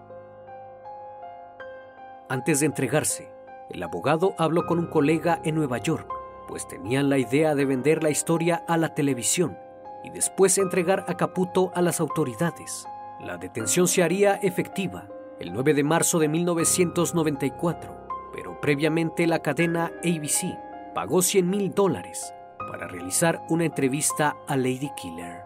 Antes 2.28 2.60
de 2.60 2.66
entregarse, 2.66 3.32
el 3.70 3.82
abogado 3.82 4.34
habló 4.38 4.66
con 4.66 4.78
un 4.78 4.86
colega 4.86 5.40
en 5.44 5.56
Nueva 5.56 5.78
York 5.78 6.24
pues 6.46 6.68
tenían 6.68 7.08
la 7.08 7.18
idea 7.18 7.54
de 7.54 7.64
vender 7.64 8.02
la 8.02 8.10
historia 8.10 8.64
a 8.68 8.76
la 8.76 8.94
televisión 8.94 9.58
y 10.02 10.10
después 10.10 10.58
entregar 10.58 11.04
a 11.08 11.16
Caputo 11.16 11.72
a 11.74 11.82
las 11.82 12.00
autoridades. 12.00 12.86
La 13.24 13.38
detención 13.38 13.88
se 13.88 14.02
haría 14.02 14.34
efectiva 14.34 15.08
el 15.40 15.52
9 15.52 15.72
de 15.72 15.82
marzo 15.82 16.18
de 16.18 16.28
1994, 16.28 18.06
pero 18.34 18.60
previamente 18.60 19.26
la 19.26 19.38
cadena 19.38 19.90
ABC 20.04 20.58
pagó 20.94 21.22
100 21.22 21.48
mil 21.48 21.74
dólares 21.74 22.34
para 22.70 22.86
realizar 22.86 23.40
una 23.48 23.64
entrevista 23.64 24.36
a 24.46 24.56
Lady 24.58 24.90
Killer, 24.94 25.44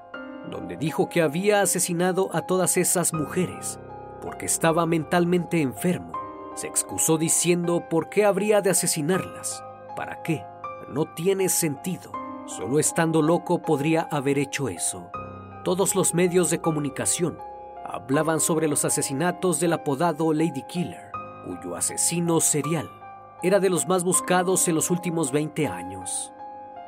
donde 0.50 0.76
dijo 0.76 1.08
que 1.08 1.22
había 1.22 1.62
asesinado 1.62 2.30
a 2.34 2.42
todas 2.42 2.76
esas 2.76 3.12
mujeres 3.12 3.78
porque 4.20 4.46
estaba 4.46 4.84
mentalmente 4.84 5.60
enfermo. 5.60 6.12
Se 6.56 6.66
excusó 6.66 7.16
diciendo 7.16 7.84
por 7.88 8.08
qué 8.08 8.24
habría 8.24 8.60
de 8.60 8.70
asesinarlas, 8.70 9.62
para 9.96 10.22
qué 10.22 10.44
no 10.88 11.06
tiene 11.14 11.48
sentido. 11.48 12.10
Solo 12.46 12.80
estando 12.80 13.22
loco 13.22 13.62
podría 13.62 14.08
haber 14.10 14.38
hecho 14.38 14.68
eso. 14.68 15.10
Todos 15.64 15.94
los 15.94 16.14
medios 16.14 16.50
de 16.50 16.60
comunicación 16.60 17.38
hablaban 17.88 18.38
sobre 18.38 18.68
los 18.68 18.84
asesinatos 18.84 19.60
del 19.60 19.72
apodado 19.72 20.32
Lady 20.32 20.62
Killer, 20.62 21.10
cuyo 21.46 21.74
asesino 21.74 22.40
serial 22.40 22.88
era 23.42 23.60
de 23.60 23.70
los 23.70 23.88
más 23.88 24.04
buscados 24.04 24.68
en 24.68 24.74
los 24.74 24.90
últimos 24.90 25.32
20 25.32 25.66
años. 25.66 26.32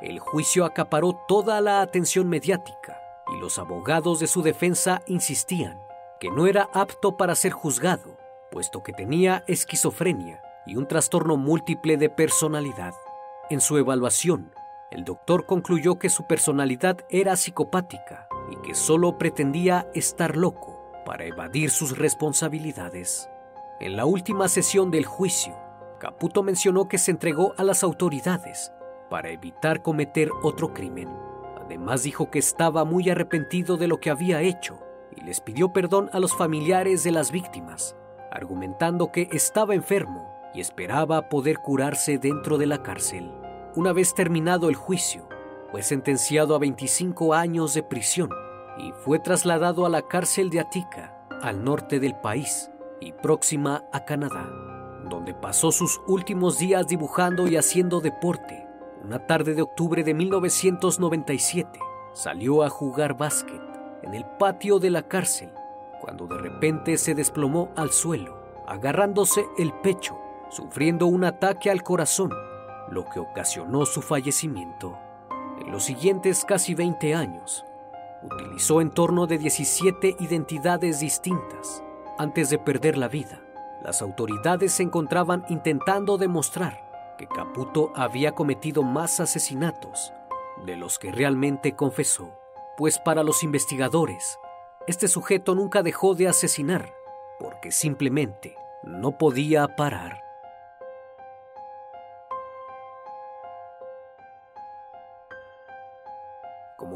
El 0.01 0.19
juicio 0.19 0.63
acaparó 0.63 1.19
toda 1.27 1.59
la 1.61 1.81
atención 1.81 2.29
mediática 2.29 2.99
y 3.35 3.39
los 3.39 3.57
abogados 3.57 4.19
de 4.19 4.27
su 4.27 4.41
defensa 4.43 5.01
insistían 5.07 5.79
que 6.19 6.29
no 6.29 6.45
era 6.45 6.69
apto 6.73 7.17
para 7.17 7.33
ser 7.33 7.51
juzgado, 7.51 8.17
puesto 8.51 8.83
que 8.83 8.93
tenía 8.93 9.43
esquizofrenia 9.47 10.41
y 10.67 10.75
un 10.75 10.87
trastorno 10.87 11.35
múltiple 11.35 11.97
de 11.97 12.09
personalidad. 12.09 12.93
En 13.49 13.59
su 13.59 13.77
evaluación, 13.77 14.53
el 14.91 15.03
doctor 15.03 15.45
concluyó 15.45 15.97
que 15.97 16.09
su 16.09 16.27
personalidad 16.27 16.97
era 17.09 17.35
psicopática 17.37 18.27
y 18.51 18.57
que 18.57 18.75
solo 18.75 19.17
pretendía 19.17 19.87
estar 19.95 20.35
loco 20.35 20.70
para 21.11 21.25
evadir 21.25 21.71
sus 21.71 21.97
responsabilidades. 21.97 23.29
En 23.81 23.97
la 23.97 24.05
última 24.05 24.47
sesión 24.47 24.91
del 24.91 25.05
juicio, 25.05 25.53
Caputo 25.99 26.41
mencionó 26.41 26.87
que 26.87 26.97
se 26.97 27.11
entregó 27.11 27.53
a 27.57 27.65
las 27.65 27.83
autoridades 27.83 28.71
para 29.09 29.29
evitar 29.29 29.81
cometer 29.81 30.29
otro 30.41 30.73
crimen. 30.73 31.09
Además 31.59 32.03
dijo 32.03 32.31
que 32.31 32.39
estaba 32.39 32.85
muy 32.85 33.09
arrepentido 33.09 33.75
de 33.75 33.89
lo 33.89 33.99
que 33.99 34.09
había 34.09 34.41
hecho 34.41 34.79
y 35.13 35.19
les 35.25 35.41
pidió 35.41 35.73
perdón 35.73 36.09
a 36.13 36.21
los 36.21 36.33
familiares 36.33 37.03
de 37.03 37.11
las 37.11 37.29
víctimas, 37.33 37.97
argumentando 38.31 39.11
que 39.11 39.27
estaba 39.33 39.75
enfermo 39.75 40.33
y 40.53 40.61
esperaba 40.61 41.27
poder 41.27 41.57
curarse 41.57 42.19
dentro 42.19 42.57
de 42.57 42.67
la 42.67 42.83
cárcel. 42.83 43.29
Una 43.75 43.91
vez 43.91 44.13
terminado 44.13 44.69
el 44.69 44.75
juicio, 44.75 45.27
fue 45.71 45.83
sentenciado 45.83 46.55
a 46.55 46.59
25 46.59 47.33
años 47.33 47.73
de 47.73 47.83
prisión 47.83 48.29
y 48.77 48.91
fue 48.91 49.19
trasladado 49.19 49.85
a 49.85 49.89
la 49.89 50.01
cárcel 50.03 50.49
de 50.49 50.59
Atica, 50.59 51.17
al 51.41 51.63
norte 51.63 51.99
del 51.99 52.15
país 52.15 52.69
y 52.99 53.11
próxima 53.13 53.83
a 53.91 54.05
Canadá, 54.05 54.49
donde 55.09 55.33
pasó 55.33 55.71
sus 55.71 56.01
últimos 56.07 56.57
días 56.57 56.87
dibujando 56.87 57.47
y 57.47 57.57
haciendo 57.57 57.99
deporte. 57.99 58.67
Una 59.03 59.25
tarde 59.25 59.55
de 59.55 59.61
octubre 59.61 60.03
de 60.03 60.13
1997 60.13 61.79
salió 62.13 62.63
a 62.63 62.69
jugar 62.69 63.17
básquet 63.17 63.61
en 64.03 64.13
el 64.13 64.25
patio 64.37 64.79
de 64.79 64.89
la 64.89 65.07
cárcel 65.07 65.51
cuando 66.01 66.27
de 66.27 66.37
repente 66.37 66.97
se 66.97 67.13
desplomó 67.13 67.71
al 67.75 67.91
suelo 67.91 68.41
agarrándose 68.71 69.49
el 69.57 69.73
pecho, 69.73 70.17
sufriendo 70.49 71.05
un 71.07 71.25
ataque 71.25 71.69
al 71.69 71.83
corazón, 71.83 72.31
lo 72.89 73.03
que 73.09 73.19
ocasionó 73.19 73.85
su 73.85 74.01
fallecimiento. 74.01 74.97
En 75.59 75.71
los 75.71 75.83
siguientes 75.83 76.45
casi 76.45 76.73
20 76.73 77.13
años, 77.13 77.65
utilizó 78.23 78.81
en 78.81 78.91
torno 78.91 79.27
de 79.27 79.37
17 79.37 80.17
identidades 80.19 80.99
distintas. 80.99 81.83
Antes 82.17 82.49
de 82.49 82.59
perder 82.59 82.97
la 82.97 83.07
vida, 83.07 83.41
las 83.83 84.01
autoridades 84.01 84.73
se 84.73 84.83
encontraban 84.83 85.45
intentando 85.49 86.17
demostrar 86.17 87.15
que 87.17 87.27
Caputo 87.27 87.91
había 87.95 88.33
cometido 88.33 88.83
más 88.83 89.19
asesinatos 89.19 90.13
de 90.65 90.75
los 90.75 90.99
que 90.99 91.11
realmente 91.11 91.75
confesó, 91.75 92.37
pues 92.77 92.99
para 92.99 93.23
los 93.23 93.43
investigadores, 93.43 94.37
este 94.87 95.07
sujeto 95.07 95.55
nunca 95.55 95.83
dejó 95.83 96.15
de 96.15 96.27
asesinar 96.27 96.93
porque 97.39 97.71
simplemente 97.71 98.55
no 98.83 99.17
podía 99.17 99.75
parar. 99.75 100.30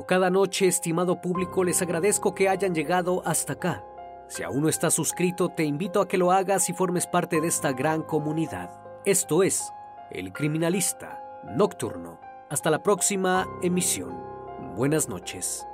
Cada 0.07 0.29
noche, 0.29 0.67
estimado 0.67 1.19
público, 1.19 1.63
les 1.63 1.81
agradezco 1.81 2.35
que 2.35 2.47
hayan 2.47 2.75
llegado 2.75 3.23
hasta 3.25 3.53
acá. 3.53 3.83
Si 4.27 4.43
aún 4.43 4.61
no 4.61 4.69
estás 4.69 4.93
suscrito, 4.93 5.49
te 5.49 5.63
invito 5.63 5.99
a 5.99 6.07
que 6.07 6.19
lo 6.19 6.31
hagas 6.31 6.69
y 6.69 6.73
formes 6.73 7.07
parte 7.07 7.41
de 7.41 7.47
esta 7.47 7.71
gran 7.71 8.03
comunidad. 8.03 8.69
Esto 9.03 9.41
es 9.41 9.73
El 10.11 10.31
Criminalista 10.31 11.23
Nocturno. 11.43 12.19
Hasta 12.51 12.69
la 12.69 12.83
próxima 12.83 13.47
emisión. 13.63 14.15
Buenas 14.75 15.09
noches. 15.09 15.65